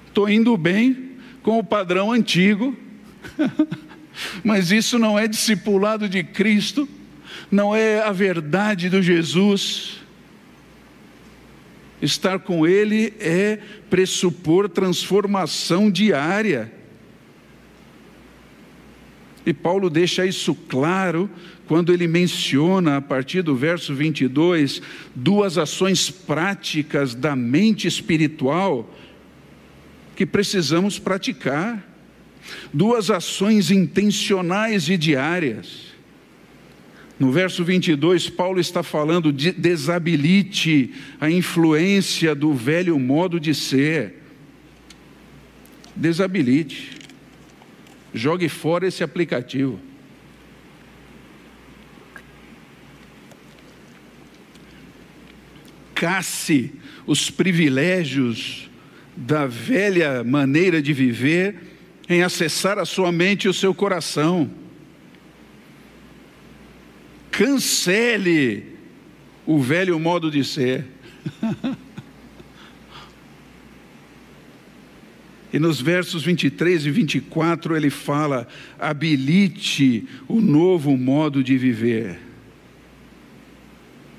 Estou 0.08 0.30
indo 0.30 0.56
bem 0.56 1.12
com 1.44 1.58
o 1.60 1.64
padrão 1.64 2.12
antigo, 2.12 2.76
mas 4.44 4.72
isso 4.72 4.98
não 4.98 5.18
é 5.18 5.28
discipulado 5.28 6.08
de 6.08 6.24
Cristo, 6.24 6.88
não 7.52 7.76
é 7.76 8.02
a 8.02 8.12
verdade 8.12 8.90
do 8.90 9.02
Jesus. 9.02 10.01
Estar 12.02 12.40
com 12.40 12.66
Ele 12.66 13.14
é 13.20 13.60
pressupor 13.90 14.68
transformação 14.68 15.92
diária. 15.92 16.72
E 19.46 19.54
Paulo 19.54 19.90
deixa 19.90 20.26
isso 20.26 20.54
claro 20.54 21.30
quando 21.68 21.94
ele 21.94 22.08
menciona, 22.08 22.98
a 22.98 23.02
partir 23.02 23.42
do 23.42 23.56
verso 23.56 23.96
22, 23.96 24.82
duas 25.16 25.58
ações 25.58 26.12
práticas 26.12 27.16
da 27.16 27.36
mente 27.36 27.88
espiritual 27.88 28.94
que 30.16 30.26
precisamos 30.26 31.00
praticar, 31.00 31.88
duas 32.74 33.10
ações 33.10 33.72
intencionais 33.72 34.90
e 34.90 34.98
diárias. 34.98 35.91
No 37.22 37.32
verso 37.32 37.64
22, 37.64 38.32
Paulo 38.32 38.60
está 38.60 38.82
falando 38.82 39.32
de 39.32 39.52
desabilite 39.52 40.92
a 41.20 41.30
influência 41.30 42.34
do 42.34 42.52
velho 42.52 42.98
modo 42.98 43.40
de 43.40 43.54
ser. 43.54 44.24
Desabilite. 45.96 46.98
Jogue 48.12 48.50
fora 48.50 48.88
esse 48.88 49.04
aplicativo. 49.04 49.80
Casse 55.94 56.74
os 57.06 57.30
privilégios 57.30 58.68
da 59.16 59.46
velha 59.46 60.24
maneira 60.24 60.82
de 60.82 60.92
viver 60.92 61.56
em 62.10 62.24
acessar 62.24 62.80
a 62.80 62.86
sua 62.86 63.12
mente 63.12 63.44
e 63.44 63.48
o 63.48 63.54
seu 63.54 63.76
coração. 63.76 64.61
Cancele 67.32 68.76
o 69.46 69.60
velho 69.60 70.00
modo 70.00 70.30
de 70.30 70.44
ser. 70.44 70.86
E 75.54 75.60
nos 75.60 75.82
versos 75.82 76.24
23 76.24 76.86
e 76.86 76.92
24 76.92 77.76
ele 77.76 77.90
fala: 77.90 78.48
habilite 78.80 80.08
o 80.28 80.40
novo 80.40 80.96
modo 80.96 81.44
de 81.44 81.58
viver. 81.58 82.20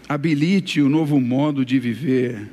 Habilite 0.09 0.83
o 0.83 0.91
novo 0.91 1.19
modo 1.21 1.65
de 1.65 1.79
viver. 1.79 2.51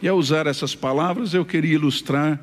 E 0.00 0.08
ao 0.08 0.16
usar 0.16 0.46
essas 0.46 0.74
palavras, 0.74 1.34
eu 1.34 1.44
queria 1.44 1.74
ilustrar 1.74 2.40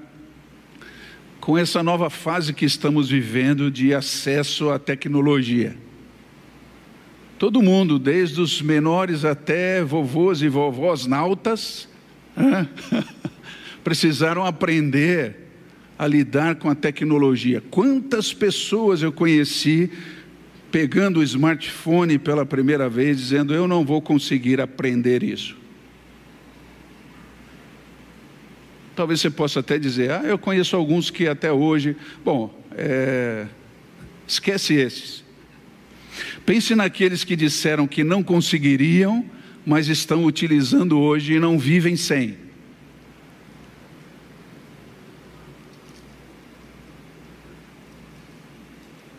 com 1.45 1.55
essa 1.55 1.83
nova 1.83 2.09
fase 2.09 2.55
que 2.55 2.65
estamos 2.65 3.07
vivendo 3.07 3.69
de 3.69 3.93
acesso 3.93 4.71
à 4.71 4.79
tecnologia. 4.79 5.77
Todo 7.37 7.61
mundo, 7.61 7.99
desde 7.99 8.41
os 8.41 8.63
menores 8.63 9.23
até 9.23 9.83
vovôs 9.83 10.41
e 10.41 10.49
vovós 10.49 11.05
nautas, 11.05 11.87
precisaram 13.83 14.43
aprender 14.43 15.35
a 15.99 16.07
lidar 16.07 16.55
com 16.55 16.67
a 16.67 16.73
tecnologia. 16.73 17.61
Quantas 17.69 18.33
pessoas 18.33 19.03
eu 19.03 19.11
conheci 19.11 19.91
pegando 20.71 21.19
o 21.19 21.23
smartphone 21.23 22.17
pela 22.17 22.43
primeira 22.43 22.89
vez, 22.89 23.19
dizendo: 23.19 23.53
Eu 23.53 23.67
não 23.67 23.85
vou 23.85 24.01
conseguir 24.01 24.59
aprender 24.59 25.21
isso. 25.21 25.55
Talvez 28.95 29.19
você 29.19 29.29
possa 29.29 29.59
até 29.59 29.77
dizer: 29.77 30.11
Ah, 30.11 30.23
eu 30.23 30.37
conheço 30.37 30.75
alguns 30.75 31.09
que 31.09 31.27
até 31.27 31.51
hoje. 31.51 31.95
Bom, 32.23 32.57
é... 32.71 33.45
esquece 34.27 34.73
esses. 34.73 35.23
Pense 36.45 36.73
naqueles 36.75 37.23
que 37.23 37.35
disseram 37.35 37.85
que 37.87 38.03
não 38.03 38.23
conseguiriam 38.23 39.25
mas 39.65 39.87
estão 39.87 40.23
utilizando 40.25 40.99
hoje 40.99 41.33
e 41.33 41.39
não 41.39 41.57
vivem 41.57 41.95
sem. 41.95 42.37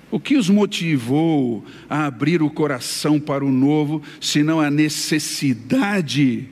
O 0.09 0.21
que 0.21 0.37
os 0.37 0.49
motivou 0.49 1.65
a 1.91 2.07
abrir 2.07 2.41
o 2.41 2.49
coração 2.49 3.19
para 3.19 3.45
o 3.45 3.51
novo, 3.51 4.01
senão 4.21 4.61
a 4.61 4.71
necessidade 4.71 6.49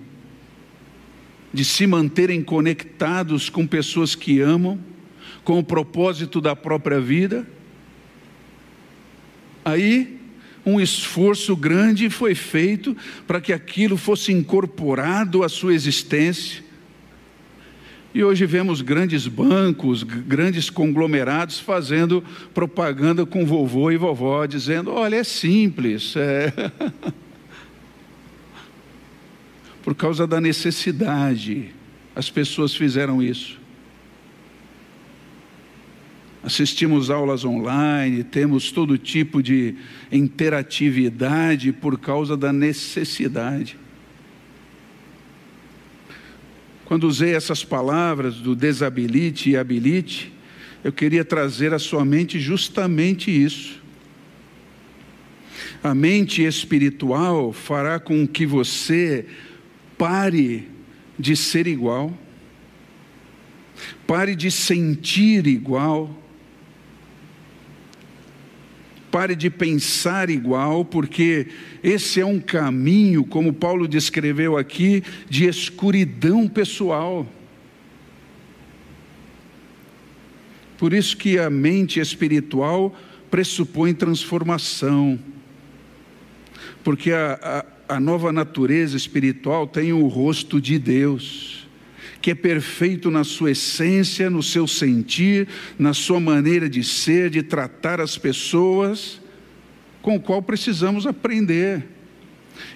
de 1.54 1.64
se 1.64 1.86
manterem 1.86 2.42
conectados 2.42 3.48
com 3.48 3.64
pessoas 3.64 4.16
que 4.16 4.40
amam, 4.40 4.76
com 5.44 5.56
o 5.60 5.64
propósito 5.64 6.40
da 6.40 6.56
própria 6.56 7.00
vida? 7.00 7.46
Aí 9.64 10.18
um 10.66 10.80
esforço 10.80 11.54
grande 11.54 12.10
foi 12.10 12.34
feito 12.34 12.96
para 13.24 13.40
que 13.40 13.52
aquilo 13.52 13.96
fosse 13.96 14.32
incorporado 14.32 15.44
à 15.44 15.48
sua 15.48 15.72
existência. 15.72 16.64
E 18.12 18.24
hoje 18.24 18.46
vemos 18.46 18.80
grandes 18.80 19.28
bancos, 19.28 20.02
grandes 20.02 20.70
conglomerados 20.70 21.60
fazendo 21.60 22.22
propaganda 22.52 23.24
com 23.24 23.46
vovô 23.46 23.92
e 23.92 23.96
vovó, 23.96 24.44
dizendo: 24.44 24.90
olha, 24.92 25.16
é 25.16 25.24
simples. 25.24 26.16
É... 26.16 26.52
Por 29.84 29.94
causa 29.94 30.26
da 30.26 30.40
necessidade, 30.40 31.72
as 32.16 32.30
pessoas 32.30 32.74
fizeram 32.74 33.22
isso 33.22 33.62
assistimos 36.44 37.08
aulas 37.08 37.42
online, 37.42 38.22
temos 38.22 38.70
todo 38.70 38.98
tipo 38.98 39.42
de 39.42 39.76
interatividade 40.12 41.72
por 41.72 41.98
causa 41.98 42.36
da 42.36 42.52
necessidade. 42.52 43.78
Quando 46.84 47.04
usei 47.04 47.34
essas 47.34 47.64
palavras 47.64 48.34
do 48.34 48.54
desabilite 48.54 49.50
e 49.50 49.56
habilite, 49.56 50.30
eu 50.84 50.92
queria 50.92 51.24
trazer 51.24 51.72
à 51.72 51.78
sua 51.78 52.04
mente 52.04 52.38
justamente 52.38 53.30
isso. 53.30 53.82
A 55.82 55.94
mente 55.94 56.42
espiritual 56.42 57.54
fará 57.54 57.98
com 57.98 58.28
que 58.28 58.44
você 58.44 59.24
pare 59.96 60.68
de 61.18 61.36
ser 61.36 61.66
igual, 61.66 62.12
pare 64.06 64.34
de 64.34 64.50
sentir 64.50 65.46
igual, 65.46 66.10
pare 69.10 69.36
de 69.36 69.48
pensar 69.48 70.28
igual, 70.28 70.84
porque 70.84 71.46
esse 71.82 72.20
é 72.20 72.26
um 72.26 72.40
caminho, 72.40 73.24
como 73.24 73.52
Paulo 73.52 73.86
descreveu 73.86 74.56
aqui, 74.56 75.04
de 75.30 75.46
escuridão 75.46 76.48
pessoal. 76.48 77.26
Por 80.76 80.92
isso 80.92 81.16
que 81.16 81.38
a 81.38 81.48
mente 81.48 82.00
espiritual 82.00 82.94
pressupõe 83.30 83.94
transformação, 83.94 85.18
porque 86.82 87.12
a, 87.12 87.64
a 87.88 88.00
nova 88.00 88.32
natureza 88.32 88.96
espiritual 88.96 89.66
tem 89.66 89.92
o 89.92 90.06
rosto 90.06 90.60
de 90.60 90.78
Deus, 90.78 91.66
que 92.20 92.30
é 92.30 92.34
perfeito 92.34 93.10
na 93.10 93.22
sua 93.22 93.50
essência, 93.50 94.30
no 94.30 94.42
seu 94.42 94.66
sentir, 94.66 95.46
na 95.78 95.92
sua 95.92 96.18
maneira 96.18 96.68
de 96.68 96.82
ser, 96.82 97.28
de 97.28 97.42
tratar 97.42 98.00
as 98.00 98.16
pessoas, 98.16 99.20
com 100.00 100.16
o 100.16 100.20
qual 100.20 100.42
precisamos 100.42 101.06
aprender. 101.06 101.84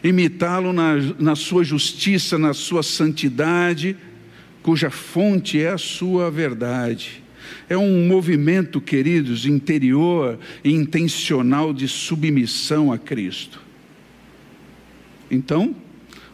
Imitá-lo 0.02 0.72
na, 0.72 0.96
na 1.18 1.36
sua 1.36 1.64
justiça, 1.64 2.36
na 2.36 2.52
sua 2.52 2.82
santidade, 2.82 3.96
cuja 4.62 4.90
fonte 4.90 5.60
é 5.60 5.70
a 5.70 5.78
sua 5.78 6.30
verdade. 6.30 7.22
É 7.68 7.78
um 7.78 8.06
movimento, 8.06 8.80
queridos, 8.80 9.46
interior 9.46 10.38
e 10.62 10.72
intencional 10.72 11.72
de 11.72 11.88
submissão 11.88 12.92
a 12.92 12.98
Cristo. 12.98 13.67
Então, 15.30 15.74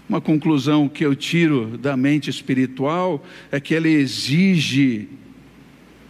uma 0.09 0.21
conclusão 0.21 0.89
que 0.89 1.05
eu 1.05 1.15
tiro 1.15 1.79
da 1.79 1.97
mente 1.97 2.29
espiritual 2.29 3.25
é 3.51 3.59
que 3.59 3.75
ela 3.75 3.89
exige 3.89 5.09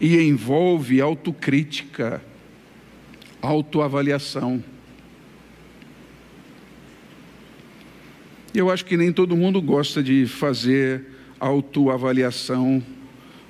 e 0.01 0.16
envolve 0.20 1.01
autocrítica, 1.01 2.22
autoavaliação. 3.41 4.62
Eu 8.53 8.70
acho 8.70 8.85
que 8.85 8.97
nem 8.97 9.12
todo 9.12 9.37
mundo 9.37 9.62
gosta 9.62 10.03
de 10.03 10.26
fazer 10.26 11.07
autoavaliação 11.41 12.82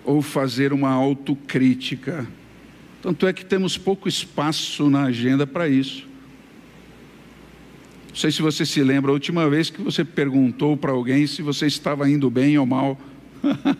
ou 0.04 0.20
fazer 0.22 0.72
uma 0.72 0.90
autocrítica. 0.90 2.26
Tanto 3.02 3.26
é 3.26 3.32
que 3.32 3.44
temos 3.44 3.76
pouco 3.76 4.08
espaço 4.08 4.88
na 4.88 5.04
agenda 5.04 5.46
para 5.46 5.68
isso. 5.68 6.06
Não 8.14 8.20
sei 8.20 8.30
se 8.30 8.40
você 8.40 8.64
se 8.64 8.80
lembra, 8.80 9.10
a 9.10 9.12
última 9.12 9.50
vez 9.50 9.70
que 9.70 9.82
você 9.82 10.04
perguntou 10.04 10.76
para 10.76 10.92
alguém 10.92 11.26
se 11.26 11.42
você 11.42 11.66
estava 11.66 12.08
indo 12.08 12.30
bem 12.30 12.56
ou 12.56 12.64
mal. 12.64 12.96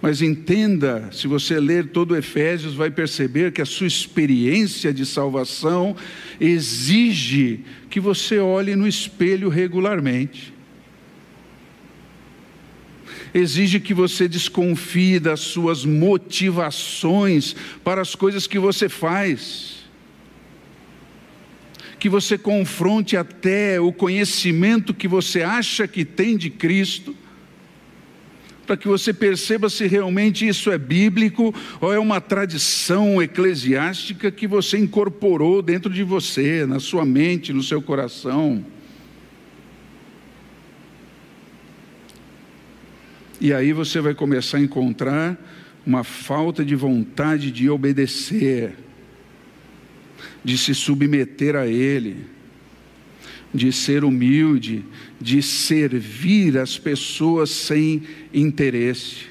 Mas 0.00 0.22
entenda, 0.22 1.10
se 1.10 1.26
você 1.26 1.58
ler 1.58 1.88
todo 1.88 2.16
Efésios, 2.16 2.74
vai 2.74 2.92
perceber 2.92 3.50
que 3.50 3.60
a 3.60 3.66
sua 3.66 3.88
experiência 3.88 4.94
de 4.94 5.04
salvação 5.04 5.96
exige 6.40 7.64
que 7.90 7.98
você 7.98 8.38
olhe 8.38 8.76
no 8.76 8.86
espelho 8.86 9.48
regularmente 9.48 10.54
exige 13.34 13.80
que 13.80 13.92
você 13.92 14.28
desconfie 14.28 15.18
das 15.18 15.40
suas 15.40 15.84
motivações 15.84 17.56
para 17.82 18.00
as 18.00 18.14
coisas 18.14 18.46
que 18.46 18.60
você 18.60 18.88
faz. 18.88 19.83
Que 22.04 22.08
você 22.10 22.36
confronte 22.36 23.16
até 23.16 23.80
o 23.80 23.90
conhecimento 23.90 24.92
que 24.92 25.08
você 25.08 25.40
acha 25.40 25.88
que 25.88 26.04
tem 26.04 26.36
de 26.36 26.50
Cristo, 26.50 27.16
para 28.66 28.76
que 28.76 28.86
você 28.86 29.10
perceba 29.10 29.70
se 29.70 29.86
realmente 29.86 30.46
isso 30.46 30.70
é 30.70 30.76
bíblico 30.76 31.54
ou 31.80 31.94
é 31.94 31.98
uma 31.98 32.20
tradição 32.20 33.22
eclesiástica 33.22 34.30
que 34.30 34.46
você 34.46 34.76
incorporou 34.76 35.62
dentro 35.62 35.90
de 35.90 36.02
você, 36.02 36.66
na 36.66 36.78
sua 36.78 37.06
mente, 37.06 37.54
no 37.54 37.62
seu 37.62 37.80
coração. 37.80 38.62
E 43.40 43.50
aí 43.50 43.72
você 43.72 43.98
vai 44.02 44.12
começar 44.14 44.58
a 44.58 44.60
encontrar 44.60 45.38
uma 45.86 46.04
falta 46.04 46.62
de 46.62 46.74
vontade 46.74 47.50
de 47.50 47.70
obedecer, 47.70 48.83
de 50.44 50.58
se 50.58 50.74
submeter 50.74 51.56
a 51.56 51.66
Ele, 51.66 52.26
de 53.52 53.72
ser 53.72 54.04
humilde, 54.04 54.84
de 55.20 55.40
servir 55.42 56.58
as 56.58 56.76
pessoas 56.76 57.50
sem 57.50 58.02
interesse. 58.32 59.26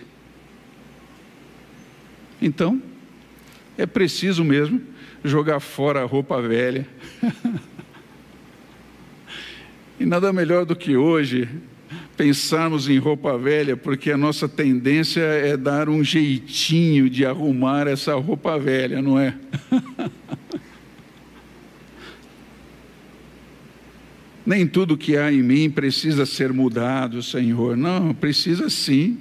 Então, 2.41 2.81
é 3.77 3.85
preciso 3.85 4.43
mesmo 4.43 4.81
jogar 5.23 5.59
fora 5.59 6.01
a 6.01 6.05
roupa 6.05 6.41
velha. 6.41 6.87
e 9.99 10.05
nada 10.05 10.33
melhor 10.33 10.65
do 10.65 10.75
que 10.75 10.97
hoje 10.97 11.47
pensarmos 12.17 12.89
em 12.89 12.97
roupa 12.97 13.37
velha, 13.37 13.75
porque 13.75 14.11
a 14.11 14.17
nossa 14.17 14.47
tendência 14.47 15.21
é 15.21 15.57
dar 15.57 15.89
um 15.89 16.03
jeitinho 16.03 17.09
de 17.09 17.25
arrumar 17.25 17.87
essa 17.87 18.13
roupa 18.15 18.57
velha, 18.59 19.01
não 19.01 19.19
é? 19.19 19.35
Nem 24.45 24.67
tudo 24.67 24.97
que 24.97 25.15
há 25.17 25.31
em 25.31 25.41
mim 25.41 25.69
precisa 25.69 26.25
ser 26.25 26.51
mudado, 26.51 27.23
Senhor. 27.23 27.77
Não, 27.77 28.13
precisa 28.13 28.69
sim. 28.69 29.17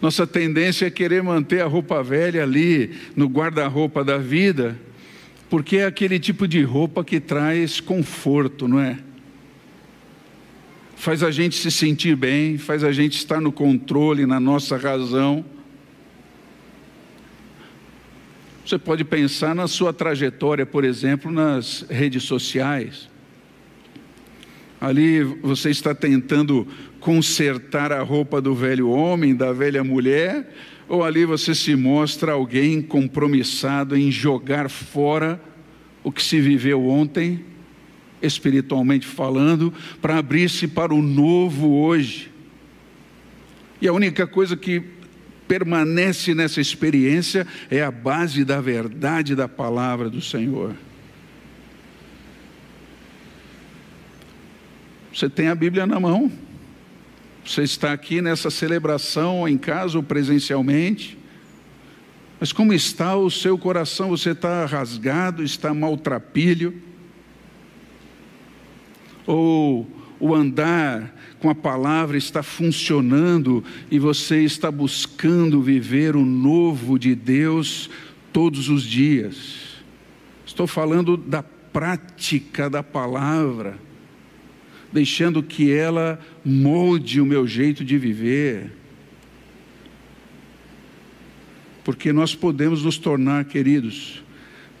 Nossa 0.00 0.26
tendência 0.26 0.86
é 0.86 0.90
querer 0.90 1.22
manter 1.22 1.62
a 1.62 1.66
roupa 1.66 2.02
velha 2.02 2.42
ali 2.42 2.92
no 3.16 3.26
guarda-roupa 3.26 4.04
da 4.04 4.18
vida, 4.18 4.78
porque 5.50 5.78
é 5.78 5.86
aquele 5.86 6.18
tipo 6.18 6.46
de 6.46 6.62
roupa 6.62 7.04
que 7.04 7.20
traz 7.20 7.80
conforto, 7.80 8.68
não 8.68 8.80
é? 8.80 8.98
faz 11.04 11.22
a 11.22 11.30
gente 11.30 11.54
se 11.56 11.70
sentir 11.70 12.16
bem, 12.16 12.56
faz 12.56 12.82
a 12.82 12.90
gente 12.90 13.18
estar 13.18 13.38
no 13.38 13.52
controle, 13.52 14.24
na 14.24 14.40
nossa 14.40 14.78
razão. 14.78 15.44
Você 18.64 18.78
pode 18.78 19.04
pensar 19.04 19.54
na 19.54 19.68
sua 19.68 19.92
trajetória, 19.92 20.64
por 20.64 20.82
exemplo, 20.82 21.30
nas 21.30 21.84
redes 21.90 22.22
sociais. 22.22 23.10
Ali 24.84 25.22
você 25.22 25.70
está 25.70 25.94
tentando 25.94 26.68
consertar 27.00 27.90
a 27.90 28.02
roupa 28.02 28.38
do 28.38 28.54
velho 28.54 28.90
homem, 28.90 29.34
da 29.34 29.50
velha 29.50 29.82
mulher, 29.82 30.54
ou 30.86 31.02
ali 31.02 31.24
você 31.24 31.54
se 31.54 31.74
mostra 31.74 32.32
alguém 32.32 32.82
compromissado 32.82 33.96
em 33.96 34.10
jogar 34.10 34.68
fora 34.68 35.40
o 36.02 36.12
que 36.12 36.22
se 36.22 36.38
viveu 36.38 36.86
ontem 36.86 37.42
espiritualmente 38.20 39.06
falando, 39.06 39.72
para 40.02 40.18
abrir-se 40.18 40.68
para 40.68 40.94
o 40.94 41.00
novo 41.00 41.72
hoje. 41.76 42.30
E 43.80 43.88
a 43.88 43.92
única 43.92 44.26
coisa 44.26 44.54
que 44.54 44.82
permanece 45.48 46.34
nessa 46.34 46.60
experiência 46.60 47.46
é 47.70 47.82
a 47.82 47.90
base 47.90 48.44
da 48.44 48.60
verdade 48.60 49.34
da 49.34 49.48
palavra 49.48 50.10
do 50.10 50.20
Senhor. 50.20 50.74
Você 55.14 55.28
tem 55.30 55.48
a 55.48 55.54
Bíblia 55.54 55.86
na 55.86 56.00
mão. 56.00 56.30
Você 57.44 57.62
está 57.62 57.92
aqui 57.92 58.20
nessa 58.20 58.50
celebração 58.50 59.48
em 59.48 59.56
casa 59.56 59.96
ou 59.96 60.02
presencialmente. 60.02 61.16
Mas 62.40 62.52
como 62.52 62.72
está 62.72 63.16
o 63.16 63.30
seu 63.30 63.56
coração? 63.56 64.10
Você 64.10 64.30
está 64.30 64.66
rasgado, 64.66 65.42
está 65.42 65.72
maltrapilho 65.72 66.82
ou 69.26 69.88
o 70.18 70.34
andar 70.34 71.14
com 71.38 71.50
a 71.50 71.54
palavra 71.54 72.16
está 72.16 72.42
funcionando 72.42 73.62
e 73.90 73.98
você 73.98 74.42
está 74.42 74.70
buscando 74.70 75.60
viver 75.60 76.16
o 76.16 76.24
novo 76.24 76.98
de 76.98 77.14
Deus 77.14 77.90
todos 78.32 78.68
os 78.68 78.82
dias. 78.82 79.82
Estou 80.46 80.66
falando 80.66 81.16
da 81.16 81.42
prática 81.42 82.70
da 82.70 82.82
palavra, 82.82 83.78
deixando 84.94 85.42
que 85.42 85.72
ela 85.72 86.20
molde 86.44 87.20
o 87.20 87.26
meu 87.26 87.48
jeito 87.48 87.84
de 87.84 87.98
viver. 87.98 88.70
Porque 91.82 92.12
nós 92.12 92.32
podemos 92.32 92.84
nos 92.84 92.96
tornar, 92.96 93.44
queridos, 93.44 94.22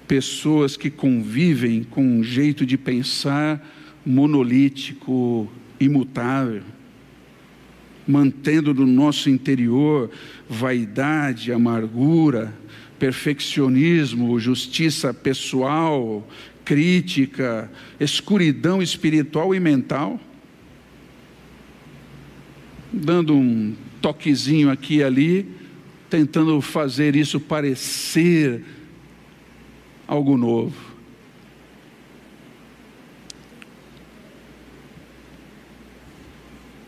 pessoas 0.06 0.76
que 0.76 0.88
convivem 0.88 1.82
com 1.82 2.06
um 2.06 2.22
jeito 2.22 2.64
de 2.64 2.78
pensar 2.78 3.60
monolítico, 4.06 5.50
imutável, 5.80 6.62
mantendo 8.06 8.72
no 8.72 8.86
nosso 8.86 9.28
interior 9.28 10.10
vaidade, 10.48 11.52
amargura, 11.52 12.54
perfeccionismo, 13.00 14.38
justiça 14.38 15.12
pessoal, 15.12 16.26
crítica, 16.64 17.70
escuridão 18.00 18.82
espiritual 18.82 19.54
e 19.54 19.60
mental. 19.60 20.18
Dando 22.92 23.34
um 23.34 23.74
toquezinho 24.00 24.70
aqui 24.70 24.96
e 24.96 25.04
ali, 25.04 25.50
tentando 26.08 26.60
fazer 26.60 27.16
isso 27.16 27.40
parecer 27.40 28.64
algo 30.06 30.36
novo. 30.36 30.94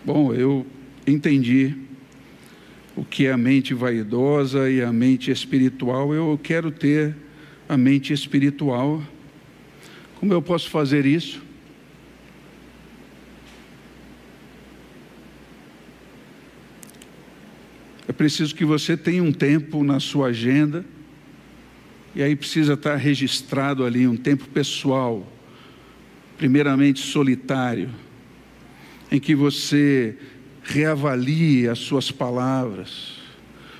Bom, 0.04 0.32
eu 0.32 0.64
entendi 1.04 1.74
o 2.94 3.04
que 3.04 3.26
é 3.26 3.32
a 3.32 3.36
mente 3.36 3.74
vaidosa 3.74 4.70
e 4.70 4.80
a 4.80 4.92
mente 4.92 5.30
espiritual. 5.30 6.14
Eu 6.14 6.38
quero 6.40 6.70
ter 6.70 7.16
a 7.68 7.76
mente 7.76 8.12
espiritual. 8.12 9.02
Como 10.16 10.32
eu 10.32 10.40
posso 10.40 10.70
fazer 10.70 11.04
isso? 11.06 11.42
É 18.08 18.12
preciso 18.12 18.54
que 18.54 18.64
você 18.64 18.96
tenha 18.96 19.22
um 19.22 19.32
tempo 19.32 19.82
na 19.84 20.00
sua 20.00 20.28
agenda, 20.28 20.84
e 22.14 22.22
aí 22.22 22.34
precisa 22.34 22.72
estar 22.74 22.96
registrado 22.96 23.84
ali 23.84 24.06
um 24.06 24.16
tempo 24.16 24.48
pessoal, 24.48 25.30
primeiramente 26.38 27.00
solitário, 27.00 27.90
em 29.10 29.20
que 29.20 29.34
você 29.34 30.16
reavalie 30.62 31.68
as 31.68 31.78
suas 31.78 32.10
palavras, 32.10 33.18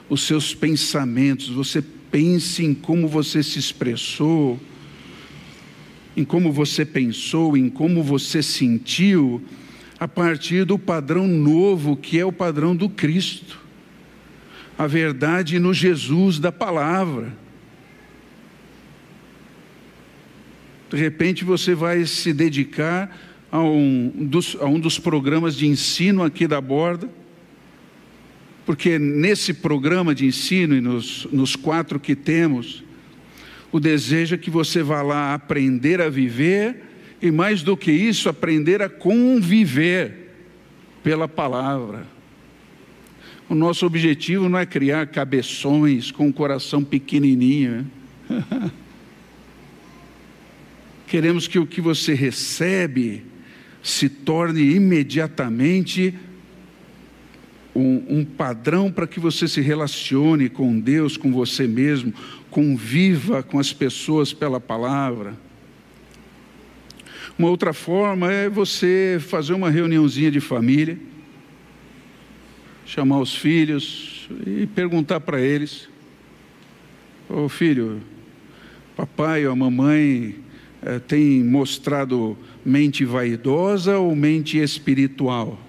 os 0.09 0.23
seus 0.23 0.55
pensamentos, 0.55 1.49
você 1.49 1.83
pense 2.11 2.65
em 2.65 2.75
como 2.75 3.09
você 3.09 3.43
se 3.43 3.59
expressou, 3.59 4.61
em 6.17 6.25
como 6.25 6.51
você 6.51 6.85
pensou, 6.85 7.57
em 7.57 7.69
como 7.69 8.03
você 8.03 8.43
sentiu, 8.43 9.43
a 9.99 10.09
partir 10.09 10.65
do 10.65 10.79
padrão 10.79 11.27
novo 11.27 11.97
que 11.97 12.19
é 12.19 12.25
o 12.25 12.33
padrão 12.33 12.75
do 12.75 12.89
Cristo 12.89 13.67
a 14.79 14.87
verdade 14.87 15.59
no 15.59 15.73
Jesus 15.73 16.39
da 16.39 16.53
palavra. 16.53 17.33
De 20.91 20.97
repente 20.97 21.45
você 21.45 21.75
vai 21.75 22.05
se 22.05 22.33
dedicar 22.33 23.17
a 23.51 23.61
um 23.61 24.13
dos, 24.29 24.57
a 24.61 24.67
um 24.67 24.79
dos 24.79 24.99
programas 24.99 25.57
de 25.57 25.67
ensino 25.67 26.23
aqui 26.23 26.47
da 26.47 26.61
borda, 26.61 27.09
porque 28.65 28.99
nesse 28.99 29.55
programa 29.55 30.15
de 30.15 30.27
ensino 30.27 30.75
e 30.77 30.81
nos, 30.81 31.27
nos 31.33 31.57
quatro 31.57 31.99
que 31.99 32.15
temos, 32.15 32.85
o 33.73 33.81
desejo 33.81 34.35
é 34.35 34.39
que 34.39 34.51
você 34.51 34.83
vá 34.83 35.03
lá 35.03 35.35
aprender 35.35 36.01
a 36.01 36.09
viver 36.09 36.83
e, 37.21 37.31
mais 37.31 37.63
do 37.63 37.77
que 37.77 37.91
isso, 37.91 38.29
aprender 38.29 38.81
a 38.83 38.89
conviver 38.89 40.33
pela 41.03 41.29
palavra. 41.29 42.07
O 43.49 43.55
nosso 43.55 43.87
objetivo 43.87 44.49
não 44.49 44.59
é 44.59 44.67
criar 44.67 45.07
cabeções 45.07 46.11
com 46.11 46.29
o 46.29 46.33
coração 46.33 46.83
pequenininho. 46.83 47.87
Queremos 51.07 51.47
que 51.47 51.59
o 51.59 51.67
que 51.67 51.81
você 51.81 52.13
recebe 52.13 53.23
se 53.83 54.09
torne 54.09 54.75
imediatamente 54.75 56.13
um, 57.77 58.19
um 58.19 58.25
padrão 58.25 58.91
para 58.91 59.07
que 59.07 59.21
você 59.21 59.47
se 59.47 59.61
relacione 59.61 60.49
com 60.49 60.81
Deus, 60.81 61.17
com 61.17 61.31
você 61.31 61.69
mesmo, 61.69 62.13
conviva 62.57 63.43
com 63.43 63.59
as 63.59 63.71
pessoas 63.71 64.33
pela 64.33 64.59
palavra. 64.59 65.37
Uma 67.39 67.51
outra 67.51 67.75
forma 67.75 68.33
é 68.33 68.49
você 68.49 69.19
fazer 69.21 69.53
uma 69.53 69.69
reuniãozinha 69.69 70.31
de 70.31 70.41
família 70.41 70.99
chamar 72.87 73.19
os 73.19 73.37
filhos 73.37 74.27
e 74.47 74.67
perguntar 74.69 75.21
para 75.21 75.39
eles: 75.39 75.87
Ô 77.29 77.43
oh, 77.43 77.49
filho, 77.51 78.01
papai 78.97 79.45
ou 79.45 79.53
a 79.53 79.57
mamãe 79.57 80.37
eh, 80.81 80.99
tem 81.01 81.45
mostrado 81.45 82.39
mente 82.65 83.05
vaidosa 83.05 83.99
ou 83.99 84.17
mente 84.17 84.57
espiritual? 84.57 85.61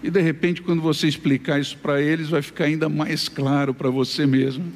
E 0.00 0.08
de 0.08 0.20
repente, 0.20 0.62
quando 0.62 0.80
você 0.80 1.08
explicar 1.08 1.60
isso 1.60 1.76
para 1.78 2.00
eles, 2.00 2.28
vai 2.28 2.40
ficar 2.40 2.66
ainda 2.66 2.88
mais 2.88 3.28
claro 3.28 3.74
para 3.74 3.90
você 3.90 4.26
mesmo. 4.26 4.72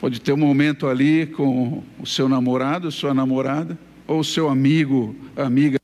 Pode 0.00 0.20
ter 0.20 0.32
um 0.32 0.36
momento 0.36 0.86
ali 0.86 1.26
com 1.26 1.82
o 1.98 2.06
seu 2.06 2.28
namorado, 2.28 2.90
sua 2.92 3.12
namorada, 3.12 3.76
ou 4.06 4.22
seu 4.22 4.48
amigo, 4.48 5.14
amiga 5.36 5.78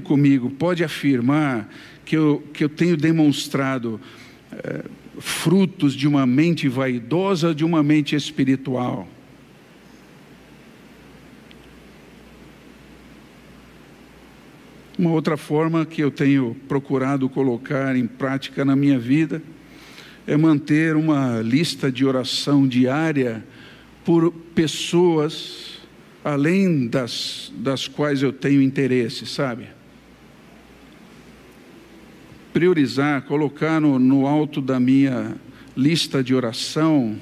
comigo 0.00 0.50
pode 0.50 0.82
afirmar 0.82 1.68
que 2.04 2.16
eu, 2.16 2.42
que 2.52 2.64
eu 2.64 2.68
tenho 2.68 2.96
demonstrado 2.96 4.00
é, 4.50 4.84
frutos 5.18 5.94
de 5.94 6.08
uma 6.08 6.26
mente 6.26 6.68
vaidosa, 6.68 7.54
de 7.54 7.64
uma 7.64 7.82
mente 7.82 8.16
espiritual? 8.16 9.06
Uma 14.98 15.10
outra 15.10 15.36
forma 15.36 15.86
que 15.86 16.02
eu 16.02 16.10
tenho 16.10 16.56
procurado 16.68 17.28
colocar 17.28 17.96
em 17.96 18.06
prática 18.06 18.64
na 18.64 18.76
minha 18.76 18.98
vida 18.98 19.42
é 20.26 20.36
manter 20.36 20.96
uma 20.96 21.40
lista 21.40 21.90
de 21.90 22.04
oração 22.04 22.66
diária 22.66 23.44
por 24.04 24.32
pessoas 24.54 25.80
além 26.24 26.86
das, 26.86 27.52
das 27.56 27.88
quais 27.88 28.22
eu 28.22 28.32
tenho 28.32 28.62
interesse, 28.62 29.26
sabe? 29.26 29.66
priorizar, 32.52 33.22
colocar 33.22 33.80
no, 33.80 33.98
no 33.98 34.26
alto 34.26 34.60
da 34.60 34.78
minha 34.78 35.34
lista 35.76 36.22
de 36.22 36.34
oração, 36.34 37.16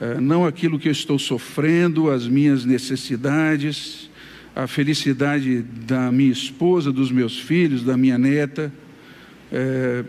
é, 0.00 0.20
não 0.20 0.44
aquilo 0.44 0.78
que 0.78 0.88
eu 0.88 0.92
estou 0.92 1.18
sofrendo, 1.18 2.10
as 2.10 2.26
minhas 2.26 2.64
necessidades, 2.64 4.10
a 4.54 4.66
felicidade 4.66 5.62
da 5.62 6.10
minha 6.10 6.32
esposa, 6.32 6.92
dos 6.92 7.10
meus 7.10 7.38
filhos, 7.38 7.84
da 7.84 7.96
minha 7.96 8.18
neta. 8.18 8.72
É, 9.52 10.04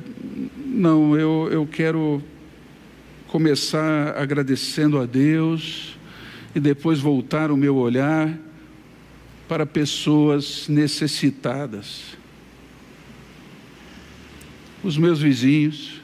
não, 0.66 1.16
eu, 1.18 1.50
eu 1.52 1.68
quero 1.68 2.24
começar 3.28 4.18
agradecendo 4.18 4.98
a 4.98 5.06
Deus 5.06 5.98
e 6.56 6.60
depois 6.60 7.00
voltar 7.00 7.52
o 7.52 7.58
meu 7.58 7.76
olhar 7.76 8.36
para 9.48 9.66
pessoas 9.66 10.68
necessitadas 10.70 12.24
os 14.84 14.98
meus 14.98 15.22
vizinhos, 15.22 16.02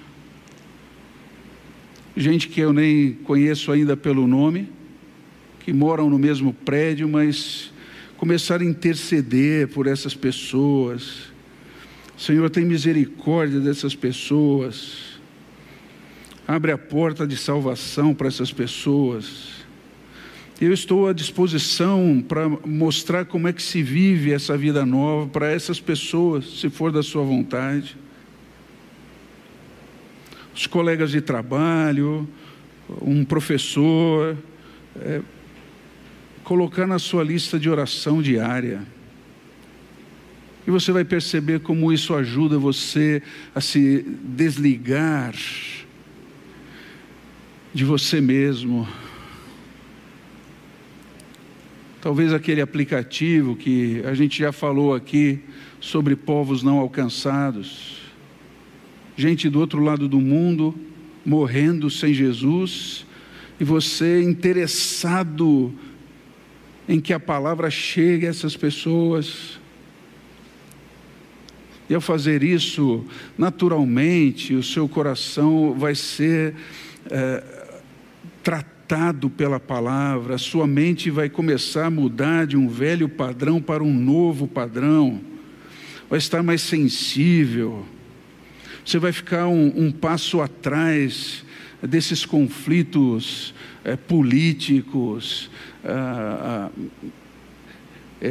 gente 2.16 2.48
que 2.48 2.62
eu 2.62 2.72
nem 2.72 3.12
conheço 3.12 3.72
ainda 3.74 3.98
pelo 3.98 4.26
nome, 4.26 4.70
que 5.60 5.74
moram 5.74 6.10
no 6.10 6.18
mesmo 6.18 6.54
prédio, 6.54 7.08
mas 7.08 7.74
começar 8.16 8.62
a 8.62 8.66
interceder 8.66 9.68
por 9.68 9.86
essas 9.86 10.16
pessoas. 10.16 11.30
Senhor, 12.20 12.50
tem 12.50 12.66
misericórdia 12.66 13.60
dessas 13.60 13.96
pessoas. 13.96 15.20
Abre 16.48 16.72
a 16.72 16.78
porta 16.78 17.26
de 17.26 17.38
salvação 17.38 18.14
para 18.14 18.28
essas 18.28 18.52
pessoas. 18.52 19.66
Eu 20.62 20.74
estou 20.74 21.08
à 21.08 21.14
disposição 21.14 22.24
para 22.28 22.48
mostrar 22.50 23.26
como 23.26 23.48
é 23.48 23.54
que 23.54 23.64
se 23.64 23.82
vive 23.82 24.34
essa 24.34 24.58
vida 24.58 24.86
nova 24.86 25.28
para 25.28 25.50
essas 25.50 25.80
pessoas, 25.80 26.60
se 26.60 26.70
for 26.70 26.92
da 26.92 27.02
sua 27.02 27.24
vontade 27.24 27.98
os 30.60 30.68
colegas 30.68 31.12
de 31.12 31.22
trabalho, 31.22 32.28
um 33.02 33.24
professor, 33.24 34.36
é, 35.00 35.22
colocar 36.44 36.86
na 36.86 37.00
sua 37.00 37.24
lista 37.24 37.58
de 37.58 37.70
oração 37.70 38.22
diária. 38.22 38.82
E 40.68 40.72
você 40.72 40.92
vai 40.92 41.04
perceber 41.04 41.62
como 41.62 41.92
isso 41.92 42.14
ajuda 42.14 42.58
você 42.58 43.22
a 43.56 43.62
se 43.62 44.06
desligar 44.24 45.34
de 47.74 47.86
você 47.86 48.22
mesmo. 48.22 48.88
Talvez 52.02 52.34
aquele 52.34 52.62
aplicativo 52.62 53.56
que 53.56 54.02
a 54.06 54.14
gente 54.14 54.40
já 54.40 54.52
falou 54.52 54.94
aqui 54.94 55.40
sobre 55.80 56.16
povos 56.16 56.64
não 56.64 56.78
alcançados 56.78 58.00
gente 59.20 59.50
do 59.50 59.60
outro 59.60 59.84
lado 59.84 60.08
do 60.08 60.22
mundo 60.22 60.74
morrendo 61.26 61.90
sem 61.90 62.14
Jesus, 62.14 63.06
e 63.60 63.66
você 63.66 64.24
interessado 64.24 65.74
em 66.88 67.02
que 67.02 67.12
a 67.12 67.20
palavra 67.20 67.70
chegue 67.70 68.26
a 68.26 68.30
essas 68.30 68.56
pessoas. 68.56 69.59
E 71.90 71.96
ao 71.96 72.02
fazer 72.02 72.44
isso, 72.44 73.04
naturalmente, 73.38 74.54
o 74.54 74.62
seu 74.62 74.88
coração 74.88 75.74
vai 75.74 75.96
ser 75.96 76.54
é, 77.10 77.44
tratado 78.44 79.30
pela 79.30 79.60
palavra, 79.60 80.36
a 80.36 80.38
sua 80.38 80.68
mente 80.68 81.10
vai 81.10 81.30
começar 81.30 81.88
a 81.88 81.92
mudar 81.92 82.46
de 82.46 82.56
um 82.56 82.68
velho 82.68 83.10
padrão 83.10 83.62
para 83.62 83.84
um 83.84 83.94
novo 83.94 84.48
padrão, 84.48 85.20
vai 86.10 86.20
estar 86.20 86.44
mais 86.44 86.62
sensível 86.62 87.86
você 88.90 88.98
vai 88.98 89.12
ficar 89.12 89.48
um, 89.48 89.72
um 89.76 89.92
passo 89.92 90.42
atrás 90.42 91.46
desses 91.80 92.26
conflitos 92.26 93.54
é, 93.84 93.96
políticos, 93.96 95.52
ah, 95.86 96.72
ah, 96.72 97.08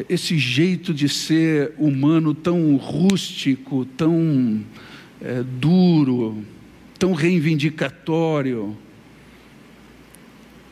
esse 0.08 0.36
jeito 0.36 0.92
de 0.92 1.08
ser 1.08 1.72
humano 1.78 2.34
tão 2.34 2.76
rústico, 2.76 3.86
tão 3.96 4.62
é, 5.20 5.42
duro, 5.42 6.44
tão 6.98 7.14
reivindicatório. 7.14 8.76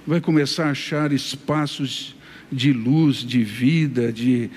vai 0.07 0.21
começar 0.21 0.67
a 0.67 0.71
achar 0.71 1.13
espaços 1.13 2.15
de 2.53 2.73
luz, 2.73 3.17
de 3.17 3.43
vida, 3.43 4.13
de 4.13 4.51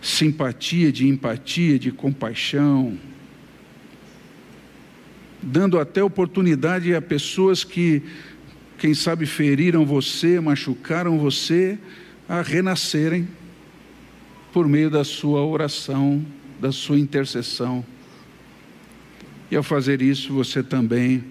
simpatia, 0.00 0.92
de 0.92 1.08
empatia, 1.08 1.78
de 1.78 1.90
compaixão, 1.90 2.96
dando 5.42 5.80
até 5.80 6.02
oportunidade 6.02 6.94
a 6.94 7.02
pessoas 7.02 7.64
que, 7.64 8.02
quem 8.78 8.94
sabe, 8.94 9.26
feriram 9.26 9.84
você, 9.84 10.38
machucaram 10.38 11.18
você, 11.18 11.76
a 12.28 12.40
renascerem 12.40 13.26
por 14.52 14.68
meio 14.68 14.90
da 14.90 15.04
sua 15.04 15.44
oração, 15.44 16.24
da 16.60 16.72
sua 16.72 16.98
intercessão. 16.98 17.84
E 19.50 19.56
ao 19.56 19.62
fazer 19.62 20.02
isso, 20.02 20.32
você 20.32 20.62
também 20.62 21.24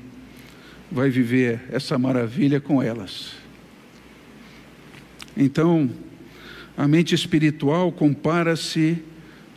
vai 0.92 1.10
viver 1.10 1.62
essa 1.72 1.98
maravilha 1.98 2.62
com 2.62 2.82
elas. 2.82 3.34
Então, 5.36 5.90
a 6.78 6.88
mente 6.88 7.14
espiritual 7.14 7.92
compara-se 7.92 9.02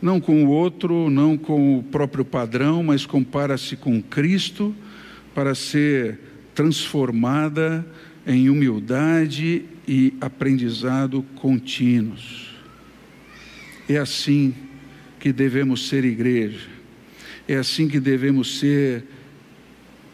não 0.01 0.19
com 0.19 0.45
o 0.45 0.49
outro, 0.49 1.09
não 1.09 1.37
com 1.37 1.77
o 1.77 1.83
próprio 1.83 2.23
padrão, 2.23 2.83
mas 2.83 3.05
compara-se 3.05 3.75
com 3.75 4.01
Cristo 4.01 4.73
para 5.35 5.53
ser 5.53 6.19
transformada 6.55 7.85
em 8.25 8.49
humildade 8.49 9.65
e 9.87 10.13
aprendizado 10.21 11.23
contínuos. 11.35 12.48
É 13.89 13.97
assim 13.97 14.53
que 15.19 15.33
devemos 15.33 15.89
ser 15.89 16.05
igreja, 16.05 16.69
é 17.47 17.55
assim 17.55 17.87
que 17.87 17.99
devemos 17.99 18.59
ser 18.59 19.03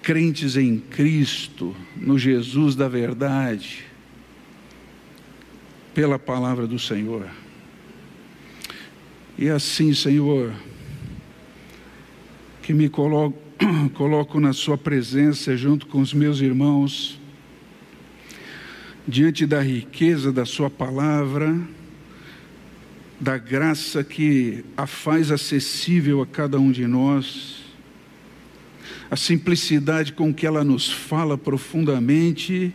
crentes 0.01 0.55
em 0.55 0.79
Cristo, 0.79 1.75
no 1.97 2.17
Jesus 2.17 2.73
da 2.73 2.87
verdade, 2.87 3.83
pela 5.93 6.17
palavra 6.17 6.65
do 6.65 6.79
Senhor. 6.79 7.27
E 9.37 9.49
assim, 9.49 9.93
Senhor, 9.93 10.53
que 12.61 12.73
me 12.73 12.87
coloco, 12.87 13.37
coloco 13.93 14.39
na 14.39 14.53
Sua 14.53 14.77
presença 14.77 15.57
junto 15.57 15.85
com 15.87 15.99
os 15.99 16.13
meus 16.13 16.39
irmãos, 16.39 17.19
diante 19.05 19.45
da 19.45 19.61
riqueza 19.61 20.31
da 20.31 20.45
Sua 20.45 20.69
palavra, 20.69 21.59
da 23.19 23.37
graça 23.37 24.03
que 24.03 24.63
a 24.75 24.85
faz 24.85 25.31
acessível 25.31 26.21
a 26.21 26.25
cada 26.25 26.59
um 26.59 26.71
de 26.71 26.85
nós, 26.85 27.63
a 29.09 29.15
simplicidade 29.15 30.13
com 30.13 30.33
que 30.33 30.45
ela 30.45 30.63
nos 30.63 30.91
fala 30.91 31.37
profundamente 31.37 32.73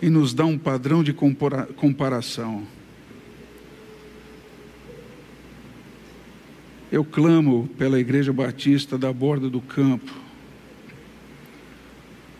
e 0.00 0.10
nos 0.10 0.34
dá 0.34 0.44
um 0.44 0.58
padrão 0.58 1.02
de 1.02 1.12
comparação. 1.12 2.66
Eu 6.90 7.04
clamo 7.04 7.68
pela 7.76 7.98
Igreja 7.98 8.32
Batista 8.32 8.96
da 8.96 9.12
Borda 9.12 9.50
do 9.50 9.60
Campo, 9.60 10.12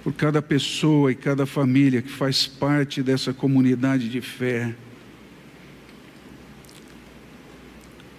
por 0.03 0.13
cada 0.13 0.41
pessoa 0.41 1.11
e 1.11 1.17
cada 1.17 1.47
família 1.47 2.01
que 2.01 2.11
faz 2.11 2.47
parte 2.47 3.03
dessa 3.03 3.35
comunidade 3.35 4.09
de 4.09 4.21
fé. 4.21 4.75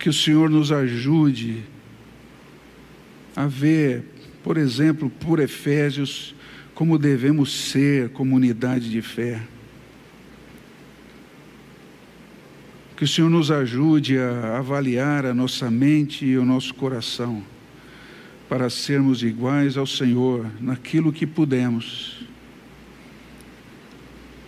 Que 0.08 0.12
o 0.12 0.14
Senhor 0.14 0.50
nos 0.50 0.72
ajude 0.72 1.66
a 3.36 3.46
ver, 3.46 4.06
por 4.42 4.56
exemplo, 4.56 5.10
por 5.10 5.38
Efésios, 5.38 6.34
como 6.74 6.98
devemos 6.98 7.52
ser 7.52 8.12
comunidade 8.12 8.90
de 8.90 9.02
fé. 9.02 9.42
Que 12.96 13.04
o 13.04 13.08
Senhor 13.08 13.30
nos 13.30 13.52
ajude 13.52 14.18
a 14.18 14.60
avaliar 14.60 15.26
a 15.26 15.34
nossa 15.34 15.70
mente 15.70 16.26
e 16.26 16.38
o 16.38 16.46
nosso 16.46 16.74
coração, 16.74 17.44
para 18.48 18.70
sermos 18.70 19.22
iguais 19.24 19.76
ao 19.76 19.86
Senhor 19.86 20.46
naquilo 20.62 21.12
que 21.12 21.28
pudemos. 21.28 22.26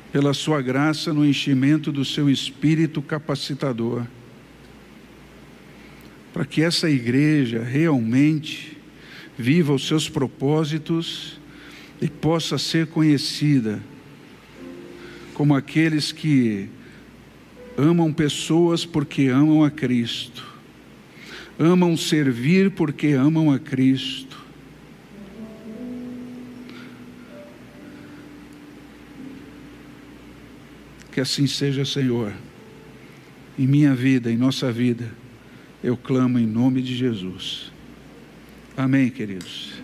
Pela 0.10 0.34
Sua 0.34 0.62
graça, 0.62 1.14
no 1.14 1.26
enchimento 1.26 1.92
do 1.92 2.06
Seu 2.06 2.30
Espírito 2.30 3.02
capacitador, 3.02 4.06
para 6.34 6.46
que 6.46 6.62
essa 6.62 6.90
igreja 6.90 7.64
realmente 7.64 8.78
viva 9.38 9.74
os 9.74 9.88
seus 9.88 10.10
propósitos 10.10 11.40
e 12.02 12.08
possa 12.08 12.58
ser 12.58 12.88
conhecida 12.88 13.82
como 15.34 15.56
aqueles 15.56 16.12
que 16.12 16.68
amam 17.78 18.12
pessoas 18.12 18.86
porque 18.86 19.28
amam 19.28 19.64
a 19.64 19.72
Cristo, 19.72 20.46
amam 21.58 21.96
servir 21.96 22.72
porque 22.72 23.14
amam 23.14 23.50
a 23.50 23.58
Cristo. 23.58 24.38
Que 31.12 31.22
assim 31.22 31.48
seja, 31.48 31.86
Senhor, 31.86 32.34
em 33.58 33.66
minha 33.66 33.96
vida, 33.96 34.30
em 34.30 34.38
nossa 34.38 34.72
vida, 34.72 35.10
eu 35.84 35.96
clamo 35.96 36.38
em 36.38 36.46
nome 36.46 36.82
de 36.82 36.96
Jesus. 36.96 37.72
Amém, 38.76 39.10
queridos. 39.10 39.79